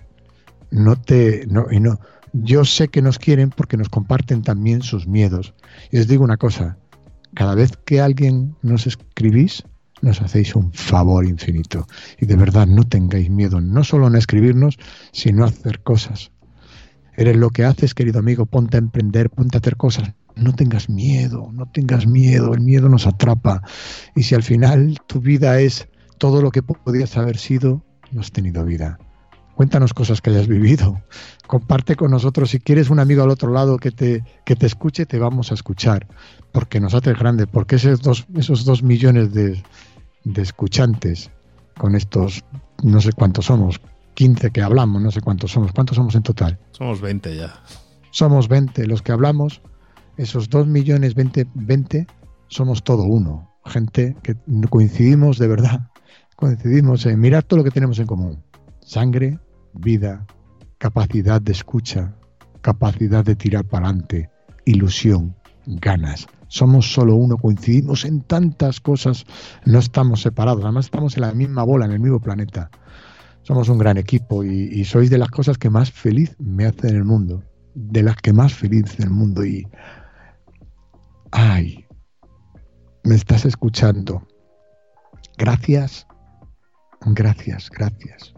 no 0.71 0.99
te, 0.99 1.47
no, 1.47 1.67
y 1.71 1.79
no, 1.81 2.01
yo 2.33 2.65
sé 2.65 2.89
que 2.89 3.03
nos 3.03 3.19
quieren 3.19 3.51
porque 3.51 3.77
nos 3.77 3.89
comparten 3.89 4.43
también 4.43 4.83
sus 4.83 5.07
miedos. 5.07 5.55
Y 5.91 5.99
os 5.99 6.09
digo 6.09 6.25
una 6.25 6.37
cosa, 6.37 6.79
cada 7.35 7.55
vez 7.55 7.73
que 7.85 8.01
alguien 8.01 8.55
nos 8.63 8.87
escribís, 8.87 9.65
nos 10.03 10.21
hacéis 10.23 10.55
un 10.55 10.73
favor 10.73 11.27
infinito. 11.27 11.87
Y 12.19 12.27
de 12.27 12.37
verdad, 12.37 12.67
no 12.67 12.85
tengáis 12.85 13.31
miedo, 13.31 13.61
no 13.61 13.85
solo 13.85 14.07
en 14.07 14.17
escribirnos, 14.17 14.79
sino 15.13 15.45
hacer 15.45 15.81
cosas. 15.83 16.31
Eres 17.17 17.37
lo 17.37 17.51
que 17.51 17.65
haces, 17.65 17.95
querido 17.95 18.21
amigo, 18.21 18.47
ponte 18.47 18.77
a 18.77 18.79
emprender, 18.79 19.29
ponte 19.31 19.57
a 19.57 19.61
hacer 19.61 19.77
cosas. 19.77 20.13
No 20.37 20.55
tengas 20.55 20.89
miedo, 20.89 21.51
no 21.53 21.67
tengas 21.67 22.07
miedo, 22.07 22.55
el 22.55 22.61
miedo 22.61 22.89
nos 22.89 23.09
atrapa. 23.09 23.63
Y 24.15 24.23
si 24.23 24.37
al 24.37 24.45
final 24.45 24.99
tu 25.07 25.21
vida 25.21 25.61
es 25.61 25.89
todo 26.19 26.43
lo 26.43 26.53
que 26.53 26.63
podías 26.63 27.17
haber 27.17 27.37
sido, 27.37 27.85
no 28.13 28.21
has 28.21 28.31
tenido 28.31 28.65
vida. 28.65 28.99
Cuéntanos 29.59 29.93
cosas 29.93 30.21
que 30.21 30.31
hayas 30.31 30.47
vivido. 30.47 31.03
Comparte 31.49 31.97
con 31.97 32.13
nosotros. 32.13 32.51
Si 32.51 32.61
quieres 32.61 32.91
un 32.91 33.01
amigo 33.01 33.25
al 33.25 33.31
otro 33.31 33.53
lado 33.53 33.79
que 33.79 33.91
te, 33.91 34.23
que 34.45 34.55
te 34.55 34.67
escuche, 34.67 35.05
te 35.05 35.19
vamos 35.19 35.51
a 35.51 35.55
escuchar. 35.55 36.07
Porque 36.53 36.79
nos 36.79 36.95
hace 36.95 37.13
grande. 37.13 37.49
Porque 37.49 37.75
esos 37.75 38.01
dos, 38.01 38.25
esos 38.37 38.65
dos 38.65 38.85
millones 38.85 39.35
de, 39.35 39.61
de 40.23 40.43
escuchantes 40.43 41.33
con 41.77 41.97
estos, 41.97 42.45
no 42.85 43.01
sé 43.01 43.13
cuántos 43.13 43.47
somos, 43.47 43.81
15 44.15 44.53
que 44.53 44.63
hablamos, 44.63 45.03
no 45.03 45.11
sé 45.11 45.23
cuántos 45.23 45.51
somos. 45.51 45.73
¿Cuántos 45.73 45.97
somos 45.97 46.15
en 46.15 46.23
total? 46.23 46.57
Somos 46.71 47.01
20 47.01 47.35
ya. 47.35 47.61
Somos 48.13 48.47
20 48.47 48.87
los 48.87 49.03
que 49.03 49.11
hablamos. 49.11 49.61
Esos 50.17 50.51
2 50.51 50.69
millones 50.69 51.17
20, 51.17 51.49
20 51.55 52.07
somos 52.47 52.85
todo 52.85 53.03
uno. 53.03 53.51
Gente 53.65 54.17
que 54.23 54.37
coincidimos 54.71 55.37
de 55.37 55.49
verdad. 55.49 55.91
Coincidimos 56.37 57.05
en 57.07 57.19
mirar 57.19 57.43
todo 57.43 57.59
lo 57.59 57.65
que 57.65 57.73
tenemos 57.73 57.99
en 57.99 58.07
común. 58.07 58.45
Sangre, 58.83 59.41
vida, 59.79 60.27
capacidad 60.79 61.41
de 61.41 61.53
escucha, 61.53 62.15
capacidad 62.61 63.25
de 63.25 63.37
tirar 63.37 63.65
para 63.65 63.89
adelante, 63.89 64.31
ilusión, 64.65 65.37
ganas. 65.67 66.27
Somos 66.49 66.93
solo 66.93 67.15
uno, 67.15 67.37
coincidimos 67.37 68.05
en 68.05 68.23
tantas 68.23 68.81
cosas, 68.81 69.25
no 69.65 69.79
estamos 69.79 70.23
separados, 70.23 70.65
además 70.65 70.87
estamos 70.87 71.17
en 71.17 71.23
la 71.23 71.33
misma 71.33 71.63
bola, 71.63 71.85
en 71.85 71.93
el 71.93 72.01
mismo 72.01 72.21
planeta. 72.21 72.71
Somos 73.43 73.69
un 73.69 73.79
gran 73.79 73.97
equipo 73.97 74.45
y, 74.45 74.85
sois 74.85 75.11
de 75.11 75.19
las 75.19 75.31
cosas 75.31 75.59
que 75.59 75.71
más 75.71 75.91
feliz 75.91 76.37
me 76.39 76.67
hacen 76.67 76.91
en 76.91 76.97
el 76.97 77.05
mundo, 77.05 77.43
de 77.75 78.03
las 78.03 78.17
que 78.17 78.33
más 78.33 78.53
feliz 78.55 78.99
en 78.99 79.05
el 79.05 79.11
mundo 79.11 79.45
y... 79.45 79.67
¡Ay! 81.31 81.87
Me 83.05 83.15
estás 83.15 83.45
escuchando. 83.45 84.27
Gracias, 85.39 86.07
gracias, 87.01 87.71
gracias 87.71 88.35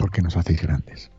porque 0.00 0.22
nos 0.22 0.36
hacéis 0.36 0.62
grandes. 0.62 1.10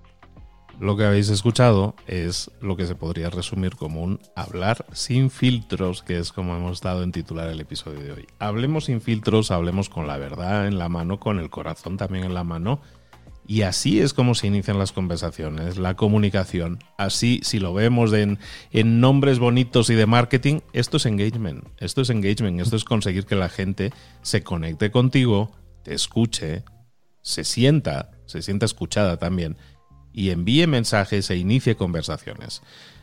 Lo 0.80 0.98
que 0.98 1.06
habéis 1.06 1.30
escuchado 1.30 1.96
es 2.08 2.50
lo 2.60 2.76
que 2.76 2.88
se 2.88 2.96
podría 2.96 3.30
resumir 3.30 3.76
como 3.76 4.02
un 4.02 4.20
hablar 4.36 4.88
sin 4.92 5.30
filtros, 5.30 6.02
que 6.02 6.18
es 6.18 6.32
como 6.32 6.56
hemos 6.56 6.82
dado 6.82 7.04
en 7.04 7.12
titular 7.12 7.48
el 7.50 7.60
episodio 7.60 8.00
de 8.00 8.12
hoy. 8.12 8.28
Hablemos 8.40 8.86
sin 8.86 9.00
filtros, 9.00 9.52
hablemos 9.52 9.90
con 9.90 10.08
la 10.08 10.18
verdad 10.18 10.68
en 10.68 10.80
la 10.80 10.90
mano, 10.90 11.20
con 11.20 11.38
el 11.38 11.52
corazón 11.52 11.98
también 11.98 12.26
en 12.26 12.34
la 12.34 12.44
mano. 12.44 12.82
Y 13.46 13.62
así 13.62 14.00
es 14.00 14.14
como 14.14 14.34
se 14.34 14.48
inician 14.48 14.80
las 14.80 14.92
conversaciones, 14.92 15.78
la 15.78 15.96
comunicación. 15.96 16.80
Así, 16.98 17.42
si 17.44 17.60
lo 17.60 17.76
vemos 17.76 18.12
en, 18.14 18.40
en, 18.72 19.00
nombres 19.00 19.38
bonitos 19.38 19.92
y 19.92 19.96
de 19.96 20.08
marketing, 20.08 20.62
esto 20.74 20.98
es 20.98 21.06
engagement. 21.06 21.66
Esto 21.78 22.02
es 22.02 22.10
engagement. 22.10 22.60
Esto 22.60 22.76
es 22.76 22.84
conseguir 22.84 23.26
que 23.26 23.36
la 23.36 23.50
gente 23.50 23.94
se 24.24 24.42
conecte 24.42 24.90
contigo, 24.90 25.52
te 25.84 25.94
escuche, 25.94 26.64
se 27.22 27.44
sienta 27.44 28.10
se 28.32 28.42
sienta 28.42 28.66
escuchada 28.66 29.18
también 29.18 29.58
y 30.14 30.30
envíe 30.32 30.68
mensajes 30.68 31.30
e 31.30 31.38
inicie 31.38 31.76
conversaciones. 31.76 32.62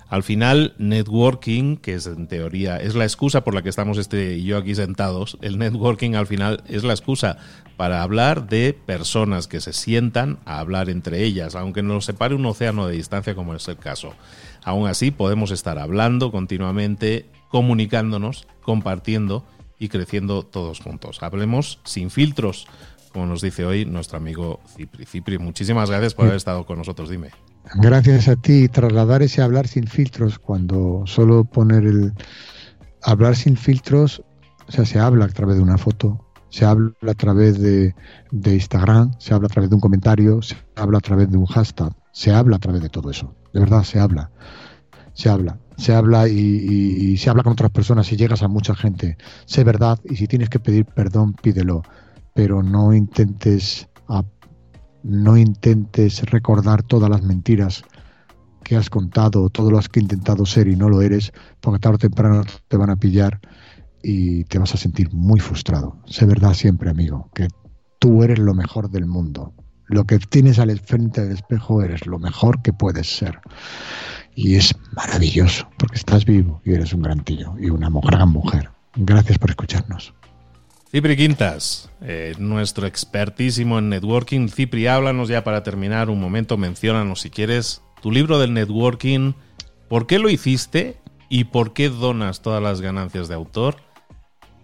Al 0.09 0.23
final, 0.23 0.75
networking, 0.79 1.77
que 1.77 1.95
es 1.95 2.07
en 2.07 2.29
teoría, 2.29 2.79
es 2.79 2.95
la 2.95 3.05
excusa 3.05 3.45
por 3.45 3.55
la 3.55 3.61
que 3.61 3.69
estamos 3.69 3.99
este 3.99 4.39
y 4.39 4.45
yo 4.45 4.57
aquí 4.57 4.75
sentados, 4.75 5.37
el 5.43 5.59
networking 5.59 6.15
al 6.15 6.27
final 6.27 6.65
es 6.67 6.83
la 6.83 6.95
excusa 6.95 7.37
para 7.77 8.03
hablar 8.03 8.49
de 8.49 8.73
personas 8.73 9.49
que 9.49 9.61
se 9.61 9.75
sientan 9.75 10.39
a 10.47 10.61
hablar 10.61 10.89
entre 10.89 11.25
ellas, 11.25 11.55
aunque 11.55 11.83
nos 11.83 12.07
separe 12.07 12.35
un 12.35 12.47
océano 12.47 12.87
de 12.87 12.97
distancia 12.97 13.35
como 13.35 13.55
es 13.55 13.69
el 13.69 13.77
caso. 13.77 14.15
Aún 14.65 14.89
así, 14.89 15.11
podemos 15.11 15.51
estar 15.51 15.79
hablando 15.79 16.33
continuamente, 16.33 17.27
comunicándonos, 17.51 18.49
compartiendo 18.63 19.45
y 19.79 19.89
creciendo 19.89 20.43
todos 20.43 20.81
juntos. 20.81 21.23
Hablemos 21.23 21.81
sin 21.85 22.11
filtros, 22.11 22.67
como 23.09 23.27
nos 23.27 23.41
dice 23.41 23.65
hoy 23.65 23.85
nuestro 23.85 24.19
amigo 24.19 24.61
Cipri. 24.77 25.05
Cipri, 25.05 25.39
muchísimas 25.39 25.91
gracias 25.91 26.15
por 26.15 26.27
haber 26.27 26.37
estado 26.37 26.65
con 26.65 26.79
nosotros, 26.79 27.11
dime. 27.11 27.31
Gracias 27.75 28.29
a 28.29 28.37
ti. 28.37 28.69
Trasladar 28.69 29.23
ese 29.23 29.43
hablar 29.43 29.67
sin 29.67 29.87
filtros, 29.87 30.39
cuando 30.39 31.03
solo 31.07 31.45
poner 31.45 31.85
el 31.85 32.13
hablar 33.03 33.37
sin 33.37 33.57
filtros, 33.57 34.23
o 34.69 34.73
sea, 34.73 34.85
se 34.85 34.99
habla 34.99 35.27
a 35.27 35.29
través 35.29 35.57
de 35.57 35.63
una 35.63 35.79
foto, 35.79 36.25
se 36.51 36.65
habla 36.65 36.93
a 37.07 37.15
través 37.15 37.61
de, 37.61 37.95
Instagram, 38.33 39.13
se 39.19 39.35
habla 39.35 39.47
a 39.47 39.51
través 39.51 39.71
de 39.71 39.77
un 39.77 39.81
comentario, 39.81 40.41
se 40.43 40.57
habla 40.77 40.99
a 40.99 41.03
través 41.03 41.31
de 41.31 41.37
un 41.37 41.47
hashtag, 41.47 41.93
se 42.13 42.33
habla 42.33 42.57
a 42.57 42.59
través 42.59 42.83
de 42.83 42.89
todo 42.89 43.11
eso. 43.11 43.35
De 43.53 43.61
verdad, 43.61 43.83
se 43.85 43.99
habla. 43.99 44.31
Se 45.15 45.29
habla 45.29 45.59
se 45.79 45.95
habla 45.95 46.29
y, 46.29 46.33
y, 46.33 47.13
y, 47.13 47.17
se 47.19 47.31
habla 47.31 47.45
con 47.45 47.53
otras 47.53 47.71
personas 47.71 48.11
y 48.11 48.17
llegas 48.17 48.43
a 48.43 48.49
mucha 48.49 48.75
gente. 48.75 49.17
Sé 49.47 49.63
verdad 49.63 49.99
y 50.05 50.17
si 50.17 50.27
tienes 50.27 50.51
que 50.51 50.59
pedir 50.59 50.85
perdón, 50.85 51.35
pídelo 51.35 51.83
pero 52.39 52.63
no 52.63 52.95
intentes, 52.95 53.89
no 55.03 55.37
intentes 55.37 56.23
recordar 56.31 56.85
todas 56.85 57.11
las 57.11 57.25
mentiras 57.25 57.83
que 58.63 58.77
has 58.77 58.89
contado, 58.89 59.51
todo 59.51 59.73
lo 59.73 59.81
que 59.81 59.99
has 59.99 60.03
intentado 60.05 60.47
ser 60.47 60.69
y 60.69 60.77
no 60.77 60.89
lo 60.89 61.03
eres, 61.03 61.33
porque 61.61 61.81
tarde 61.81 61.97
o 61.97 61.99
temprano 61.99 62.45
te 62.69 62.77
van 62.77 62.91
a 62.91 62.97
pillar 62.97 63.41
y 64.05 64.45
te 64.45 64.61
vas 64.61 64.73
a 64.73 64.77
sentir 64.77 65.13
muy 65.13 65.41
frustrado. 65.41 65.97
Sé 66.07 66.27
verdad 66.27 66.55
siempre, 66.55 66.91
amigo, 66.91 67.29
que 67.35 67.49
tú 67.99 68.23
eres 68.23 68.39
lo 68.39 68.55
mejor 68.55 68.89
del 68.89 69.07
mundo. 69.07 69.53
Lo 69.87 70.05
que 70.05 70.21
tienes 70.21 70.61
al 70.61 70.79
frente 70.79 71.25
del 71.25 71.33
espejo 71.33 71.83
eres 71.83 72.07
lo 72.07 72.21
mejor 72.21 72.63
que 72.63 72.73
puedes 72.73 73.17
ser. 73.17 73.41
Y 74.37 74.55
es 74.55 74.77
maravilloso, 74.95 75.69
porque 75.77 75.97
estás 75.97 76.25
vivo 76.25 76.63
y 76.65 76.75
eres 76.75 76.93
un 76.93 77.03
gran 77.03 77.25
tío 77.25 77.57
y 77.59 77.69
una 77.69 77.91
gran 77.91 78.29
mujer. 78.29 78.71
Gracias 78.95 79.39
por 79.39 79.51
escucharnos. 79.51 80.15
Cipri 80.91 81.17
Quintas, 81.17 81.91
eh, 82.01 82.35
nuestro 82.39 82.87
expertísimo 82.87 83.79
en 83.79 83.91
networking. 83.91 84.49
Cipri, 84.49 84.87
háblanos 84.87 85.29
ya 85.29 85.45
para 85.45 85.63
terminar 85.63 86.09
un 86.09 86.19
momento, 86.19 86.57
menciónanos 86.57 87.21
si 87.21 87.29
quieres 87.29 87.83
tu 88.01 88.11
libro 88.11 88.39
del 88.39 88.55
networking, 88.55 89.35
por 89.89 90.07
qué 90.07 90.19
lo 90.19 90.31
hiciste 90.31 90.97
y 91.29 91.45
por 91.45 91.75
qué 91.75 91.91
donas 91.91 92.41
todas 92.41 92.63
las 92.63 92.81
ganancias 92.81 93.29
de 93.29 93.35
autor 93.35 93.77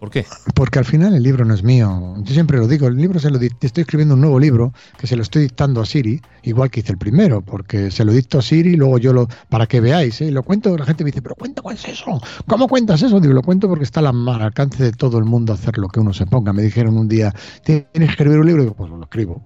¿Por 0.05 0.11
qué? 0.11 0.27
Porque 0.55 0.79
al 0.79 0.85
final 0.85 1.15
el 1.15 1.23
libro 1.23 1.47
no 1.47 1.55
es 1.55 1.63
mío. 1.63 2.15
Yo 2.19 2.35
siempre 2.35 2.59
lo 2.59 2.69
digo, 2.69 2.87
el 2.89 2.97
libro 2.97 3.19
se 3.21 3.31
lo 3.31 3.39
estoy 3.39 3.81
escribiendo 3.81 4.17
un 4.17 4.21
nuevo 4.21 4.39
libro 4.39 4.75
que 4.99 5.07
se 5.07 5.17
lo 5.17 5.23
estoy 5.23 5.45
dictando 5.45 5.81
a 5.81 5.87
Siri, 5.87 6.21
igual 6.45 6.71
que 6.71 6.81
hice 6.81 6.93
el 6.93 6.99
primero, 6.99 7.43
porque 7.43 7.91
se 7.91 8.05
lo 8.05 8.13
dicto 8.13 8.39
a 8.39 8.43
Siri 8.43 8.71
y 8.71 8.77
luego 8.77 8.99
yo 8.99 9.13
lo, 9.13 9.29
para 9.49 9.67
que 9.67 9.81
veáis, 9.81 10.21
¿eh? 10.21 10.31
lo 10.31 10.43
cuento, 10.43 10.77
la 10.77 10.85
gente 10.85 11.05
me 11.05 11.11
dice, 11.11 11.23
pero 11.23 11.35
cuenta 11.35 11.63
cuál 11.63 11.77
es 11.77 11.87
eso, 11.87 12.21
¿cómo 12.47 12.69
cuentas 12.69 13.03
eso? 13.03 13.21
Digo, 13.21 13.35
lo 13.35 13.43
cuento 13.43 13.69
porque 13.69 13.85
está 13.85 14.01
al 14.01 14.29
alcance 14.29 14.83
de 14.83 14.93
todo 14.93 15.19
el 15.19 15.25
mundo 15.25 15.53
hacer 15.53 15.79
lo 15.79 15.89
que 15.89 16.01
uno 16.01 16.13
se 16.13 16.27
ponga. 16.27 16.53
Me 16.53 16.63
dijeron 16.63 16.97
un 16.97 17.09
día, 17.09 17.35
¿tienes 17.65 17.89
que 17.93 18.05
escribir 18.05 18.39
un 18.39 18.47
libro? 18.47 18.63
Digo, 18.63 18.75
pues 18.75 18.91
lo 18.91 19.03
escribo. 19.03 19.43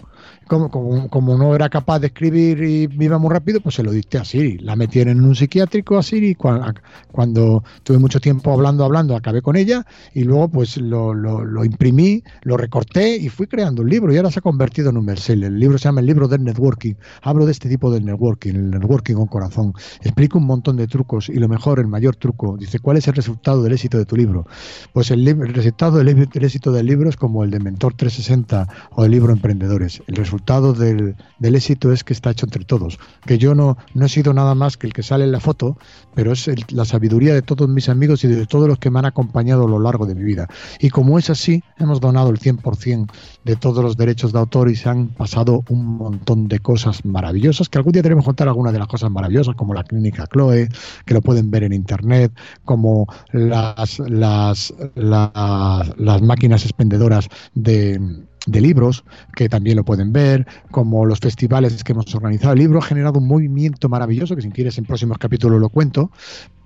Como, 0.49 1.37
no 1.37 1.55
era 1.55 1.69
capaz 1.69 1.99
de 1.99 2.07
escribir 2.07 2.63
y 2.63 2.89
iba 2.99 3.19
muy 3.19 3.31
rápido, 3.31 3.61
pues 3.61 3.75
se 3.75 3.83
lo 3.83 3.93
dicté 3.93 4.17
a 4.17 4.25
Siri. 4.25 4.59
La 4.59 4.77
metieron 4.77 5.19
en 5.19 5.25
un 5.25 5.37
psiquiátrico 5.37 5.99
a 5.99 6.03
Siri. 6.03 6.35
Cuando, 6.35 7.63
tuve 7.83 7.99
mucho 7.99 8.19
tiempo 8.19 8.53
hablando, 8.53 8.85
hablando, 8.85 9.15
acabé 9.15 9.43
con 9.43 9.57
ella 9.57 9.85
y 10.15 10.25
luego 10.25 10.39
luego 10.39 10.49
pues 10.49 10.77
lo, 10.77 11.15
lo, 11.15 11.65
imprimí, 11.65 12.23
lo 12.43 12.57
recorté 12.57 13.17
y 13.17 13.29
fui 13.29 13.47
creando 13.47 13.83
un 13.83 13.91
libro 13.91 14.13
y 14.13 14.17
ahora 14.17 14.31
se 14.31 14.39
ha 14.39 14.43
convertido 14.43 14.91
en 14.91 14.97
un 14.97 15.07
bestseller. 15.07 15.53
El 15.53 15.59
libro 15.59 15.79
se 15.79 15.85
llama 15.85 16.01
El 16.01 16.07
libro 16.07 16.29
del 16.29 16.45
networking. 16.45 16.88
Hablo 17.23 17.47
de 17.47 17.53
este 17.53 17.69
tipo 17.69 17.91
del 17.91 18.05
networking, 18.05 18.55
el 18.55 18.71
networking 18.71 19.15
con 19.15 19.27
corazón. 19.27 19.73
Explico 20.03 20.39
un 20.39 20.47
montón 20.47 20.77
de 20.77 20.87
trucos 20.87 21.29
y 21.29 21.35
lo 21.35 21.49
mejor, 21.49 21.81
el 21.81 21.87
mayor 21.87 22.17
truco. 22.17 22.57
Dice, 22.57 22.79
¿cuál 22.79 22.97
es 22.97 23.09
el 23.09 23.15
resultado 23.15 23.63
del 23.63 23.73
éxito 23.73 23.99
de 23.99 24.05
tu 24.05 24.17
libro? 24.17 24.47
Pues 24.93 25.11
el, 25.11 25.27
el 25.27 25.55
resultado 25.55 25.99
del, 25.99 26.09
éxito 26.09 26.73
del 26.73 26.87
libro 26.87 27.09
es 27.09 27.17
como 27.17 27.45
el 27.45 27.51
de 27.51 27.61
Mentor 27.61 27.95
360 27.95 28.69
o 28.93 29.05
el 29.05 29.11
libro 29.11 29.33
Emprendedores. 29.33 30.03
El 30.07 30.17
resultado 30.17 30.73
del, 30.73 31.17
del 31.39 31.55
éxito 31.55 31.93
es 31.93 32.05
que 32.05 32.13
está 32.13 32.31
hecho 32.31 32.47
entre 32.47 32.65
todos. 32.65 32.99
Que 33.27 33.39
yo 33.39 33.55
no, 33.55 33.77
no 33.95 34.07
he 34.07 34.09
sido 34.09 34.33
nada 34.33 34.55
más 34.55 34.77
que 34.77 34.87
el 34.87 34.93
que 34.93 35.03
sale 35.03 35.25
en 35.25 35.33
la 35.33 35.41
foto, 35.41 35.77
pero 36.15 36.33
es 36.33 36.49
la 36.73 36.85
sabiduría 36.85 37.35
de 37.35 37.43
todos 37.43 37.69
mis 37.69 37.89
amigos 37.89 38.25
y 38.25 38.29
de 38.29 38.47
todos 38.47 38.69
los 38.69 38.79
que 38.79 38.91
me 38.91 38.99
han 38.99 39.05
acompañado 39.05 39.65
a 39.65 39.69
lo 39.69 39.79
largo 39.79 40.07
de 40.07 40.15
mi 40.15 40.25
vida. 40.25 40.49
Y 40.81 40.91
como 40.91 41.19
es 41.19 41.31
así, 41.31 41.63
hemos 41.79 42.01
donado 42.01 42.31
el 42.31 42.39
100% 42.39 43.11
de 43.45 43.57
todos 43.57 43.83
los 43.83 43.97
derechos 43.97 44.33
de 44.33 44.39
autor 44.39 44.71
y 44.71 44.77
se 44.77 44.89
han 44.89 45.09
pasado 45.09 45.63
un 45.69 45.85
montón 45.85 46.49
de 46.49 46.59
cosas 46.61 46.78
maravillosas, 47.05 47.69
que 47.69 47.79
algún 47.79 47.93
día 47.93 48.03
tenemos 48.03 48.25
que 48.25 48.29
contar 48.29 48.49
algunas 48.49 48.73
de 48.73 48.79
las 48.79 48.89
cosas 48.89 49.11
maravillosas, 49.11 49.55
como 49.55 49.75
la 49.75 49.85
clínica 49.85 50.27
Chloe, 50.27 50.69
que 51.05 51.15
lo 51.15 51.23
pueden 51.23 51.51
ver 51.51 51.65
en 51.65 51.73
internet, 51.73 52.33
como 52.65 53.07
las, 53.33 53.99
las, 54.01 54.75
las 54.95 56.23
máquinas 56.23 56.65
expendedoras 56.65 57.29
de 57.55 58.27
de 58.47 58.61
libros, 58.61 59.05
que 59.35 59.49
también 59.49 59.77
lo 59.77 59.85
pueden 59.85 60.13
ver, 60.13 60.47
como 60.71 61.05
los 61.05 61.19
festivales 61.19 61.85
que 61.85 61.93
hemos 61.93 62.15
organizado. 62.15 62.55
El 62.55 62.61
libro 62.61 62.79
ha 62.79 62.83
generado 62.83 63.19
un 63.19 63.27
movimiento 63.27 63.89
maravilloso, 63.89 64.35
que 64.37 64.43
si 64.43 64.51
quieres 64.51 64.79
en 64.79 64.85
próximos 64.85 65.19
capítulos 65.19 65.61
lo 65.61 65.69
cuento, 65.69 66.11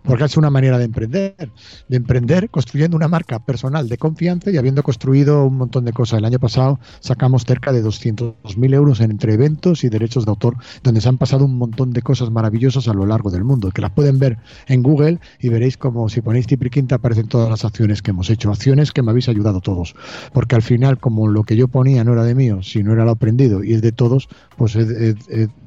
porque 0.02 0.24
es 0.24 0.36
una 0.36 0.50
manera 0.50 0.78
de 0.78 0.84
emprender, 0.84 1.50
de 1.88 1.96
emprender 1.96 2.50
construyendo 2.50 2.96
una 2.96 3.08
marca 3.08 3.38
personal 3.44 3.88
de 3.88 3.98
confianza 3.98 4.50
y 4.50 4.56
habiendo 4.56 4.82
construido 4.82 5.44
un 5.44 5.58
montón 5.58 5.84
de 5.84 5.92
cosas. 5.92 6.18
El 6.18 6.24
año 6.24 6.38
pasado 6.38 6.80
sacamos 7.00 7.44
cerca 7.44 7.72
de 7.72 7.84
200.000 7.84 8.74
euros 8.74 9.00
en 9.00 9.12
entre 9.12 9.34
eventos 9.34 9.84
y 9.84 9.88
derechos 9.88 10.24
de 10.24 10.30
autor, 10.30 10.56
donde 10.82 11.00
se 11.00 11.08
han 11.08 11.18
pasado 11.18 11.44
un 11.44 11.56
montón 11.56 11.92
de 11.92 12.02
cosas 12.02 12.30
maravillosas 12.30 12.88
a 12.88 12.94
lo 12.94 13.06
largo 13.06 13.30
del 13.30 13.44
mundo, 13.44 13.70
que 13.70 13.82
las 13.82 13.92
pueden 13.92 14.18
ver 14.18 14.38
en 14.66 14.82
Google 14.82 15.20
y 15.38 15.48
veréis 15.48 15.76
como 15.76 16.08
si 16.08 16.20
ponéis 16.20 16.46
Quinta 16.46 16.96
aparecen 16.96 17.28
todas 17.28 17.50
las 17.50 17.64
acciones 17.64 18.02
que 18.02 18.10
hemos 18.10 18.30
hecho, 18.30 18.50
acciones 18.50 18.92
que 18.92 19.02
me 19.02 19.10
habéis 19.10 19.28
ayudado 19.28 19.60
todos, 19.60 19.94
porque 20.32 20.54
al 20.54 20.62
final 20.62 20.98
como 20.98 21.28
lo 21.28 21.44
que 21.44 21.56
yo 21.56 21.68
ponía 21.68 22.04
no 22.04 22.14
era 22.14 22.24
de 22.24 22.34
mío, 22.34 22.62
sino 22.62 22.92
era 22.92 23.04
lo 23.04 23.10
aprendido 23.10 23.62
y 23.62 23.74
es 23.74 23.82
de 23.82 23.92
todos, 23.92 24.28
pues 24.56 24.74
he 24.76 25.14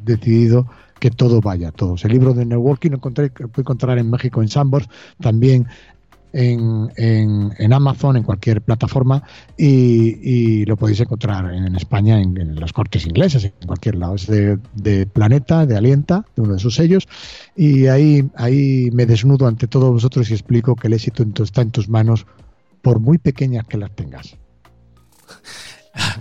decidido 0.04 0.68
que 1.00 1.12
todo 1.12 1.42
vaya, 1.42 1.72
todos. 1.72 2.06
El 2.06 2.14
libro 2.14 2.34
de 2.34 2.46
networking 2.46 2.92
lo 2.92 2.98
encontré, 2.98 3.30
puede 3.30 3.62
encontrar 3.62 3.98
en 3.98 4.10
México 4.10 4.42
en 4.42 4.48
Sambors, 4.50 4.88
también 5.20 5.68
en, 6.36 6.92
en, 7.58 7.74
Amazon, 7.74 8.18
en 8.18 8.24
cualquier 8.24 8.62
plataforma, 8.62 9.24
y, 9.58 10.66
lo 10.66 10.76
podéis 10.76 11.00
encontrar 11.00 11.54
en, 11.54 11.76
España 11.76 12.20
en, 12.22 12.56
los 12.60 12.74
cortes 12.74 13.06
ingleses, 13.06 13.46
en 13.46 13.68
cualquier 13.68 13.96
lado. 13.96 14.16
Es 14.16 14.28
de, 14.28 15.06
Planeta, 15.08 15.66
de 15.66 15.78
Alienta, 15.78 16.26
de 16.36 16.42
uno 16.42 16.54
de 16.54 16.60
sus 16.60 16.76
sellos, 16.76 17.08
y 17.56 17.88
ahí, 17.88 18.30
ahí 18.36 18.90
me 18.92 19.06
desnudo 19.06 19.48
ante 19.48 19.68
todos 19.68 19.92
vosotros 19.92 20.30
y 20.30 20.34
explico 20.34 20.76
que 20.76 20.88
el 20.88 20.94
éxito 20.94 21.26
está 21.42 21.62
en 21.62 21.72
tus 21.72 21.88
manos, 21.88 22.26
por 22.82 23.00
muy 23.00 23.18
pequeñas 23.18 23.66
que 23.68 23.78
las 23.78 23.96
tengas. 23.96 24.36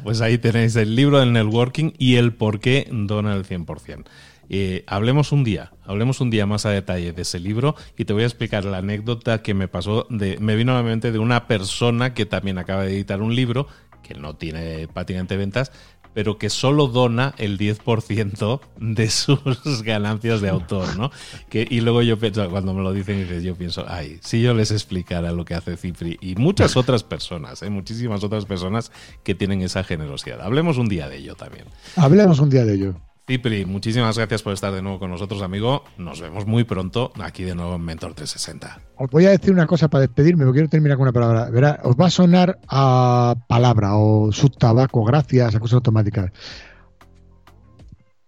Pues 0.04 0.20
ahí 0.20 0.38
tenéis 0.38 0.76
el 0.76 0.94
libro 0.94 1.18
del 1.18 1.32
networking 1.32 1.94
y 1.98 2.14
el 2.14 2.32
por 2.32 2.60
qué 2.60 2.88
dona 2.92 3.34
el 3.34 3.44
100%. 3.44 4.04
Eh, 4.48 4.85
hablemos 4.87 5.33
un 5.33 5.44
día, 5.44 5.72
hablemos 5.85 6.20
un 6.20 6.30
día 6.30 6.46
más 6.46 6.66
a 6.66 6.70
detalle 6.70 7.12
de 7.12 7.22
ese 7.22 7.40
libro 7.40 7.74
y 7.96 8.04
te 8.04 8.12
voy 8.12 8.24
a 8.24 8.26
explicar 8.26 8.64
la 8.64 8.78
anécdota 8.78 9.42
que 9.42 9.54
me 9.54 9.68
pasó, 9.68 10.07
de, 10.11 10.38
me 10.38 10.57
vino 10.57 10.72
a 10.72 10.76
la 10.76 10.83
mente 10.83 11.12
de 11.12 11.18
una 11.18 11.46
persona 11.46 12.14
que 12.14 12.26
también 12.26 12.59
acaba 12.59 12.85
de 12.85 12.92
editar 12.92 13.22
un 13.22 13.35
libro, 13.35 13.66
que 14.02 14.14
no 14.14 14.37
tiene 14.37 14.87
patinante 14.88 15.37
ventas, 15.37 15.72
pero 16.14 16.38
que 16.38 16.48
solo 16.48 16.87
dona 16.87 17.35
el 17.38 17.59
10% 17.59 18.61
de 18.78 19.11
sus 19.11 19.83
ganancias 19.83 20.40
de 20.40 20.48
autor, 20.48 20.96
¿no? 20.96 21.11
Que, 21.50 21.66
y 21.68 21.80
luego 21.80 22.02
yo 22.02 22.18
pienso, 22.18 22.48
cuando 22.48 22.72
me 22.72 22.83
lo 22.83 22.92
dicen, 22.92 23.42
yo 23.42 23.57
pienso, 23.57 23.85
ay, 23.88 24.18
si 24.22 24.40
yo 24.40 24.54
les 24.54 24.70
explicara 24.70 25.33
lo 25.33 25.44
que 25.44 25.54
hace 25.54 25.76
Cifri 25.76 26.16
y 26.20 26.37
muchas 26.37 26.76
otras 26.76 27.02
personas, 27.02 27.62
¿eh? 27.62 27.70
muchísimas 27.70 28.22
otras 28.22 28.46
personas 28.46 28.92
que 29.24 29.35
tienen 29.35 29.61
esa 29.62 29.83
generosidad. 29.83 30.40
Hablemos 30.40 30.78
un 30.78 30.88
día 30.88 31.09
de 31.09 31.16
ello 31.16 31.35
también. 31.35 31.64
Hablemos 31.96 32.38
un 32.38 32.48
día 32.48 32.64
de 32.64 32.74
ello. 32.74 32.94
Cipri, 33.26 33.64
muchísimas 33.64 34.18
gracias 34.18 34.42
por 34.42 34.52
estar 34.52 34.72
de 34.72 34.82
nuevo 34.82 34.98
con 34.98 35.10
nosotros, 35.10 35.40
amigo. 35.40 35.82
Nos 35.96 36.20
vemos 36.20 36.46
muy 36.46 36.64
pronto 36.64 37.10
aquí 37.22 37.42
de 37.42 37.54
nuevo 37.54 37.76
en 37.76 37.82
Mentor 37.82 38.12
360. 38.12 38.80
Os 38.96 39.10
voy 39.10 39.24
a 39.24 39.30
decir 39.30 39.50
una 39.50 39.66
cosa 39.66 39.88
para 39.88 40.02
despedirme, 40.02 40.50
quiero 40.52 40.68
terminar 40.68 40.98
con 40.98 41.04
una 41.04 41.12
palabra. 41.12 41.48
Verá, 41.48 41.80
os 41.84 41.96
va 41.96 42.06
a 42.06 42.10
sonar 42.10 42.58
a 42.68 43.34
palabra 43.48 43.96
o 43.96 44.30
subtabaco, 44.30 45.04
gracias, 45.04 45.54
a 45.54 45.60
cosas 45.60 45.76
automáticas. 45.76 46.32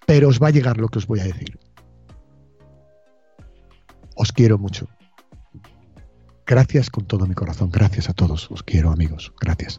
Pero 0.06 0.28
os 0.28 0.40
va 0.40 0.48
a 0.48 0.52
llegar 0.52 0.78
lo 0.78 0.88
que 0.88 0.98
os 0.98 1.06
voy 1.06 1.20
a 1.20 1.24
decir. 1.24 1.58
Os 4.14 4.32
quiero 4.32 4.56
mucho. 4.56 4.88
Gracias 6.46 6.88
con 6.88 7.04
todo 7.04 7.26
mi 7.26 7.34
corazón. 7.34 7.70
Gracias 7.70 8.08
a 8.08 8.14
todos. 8.14 8.50
Os 8.50 8.62
quiero, 8.62 8.90
amigos. 8.90 9.32
Gracias. 9.40 9.78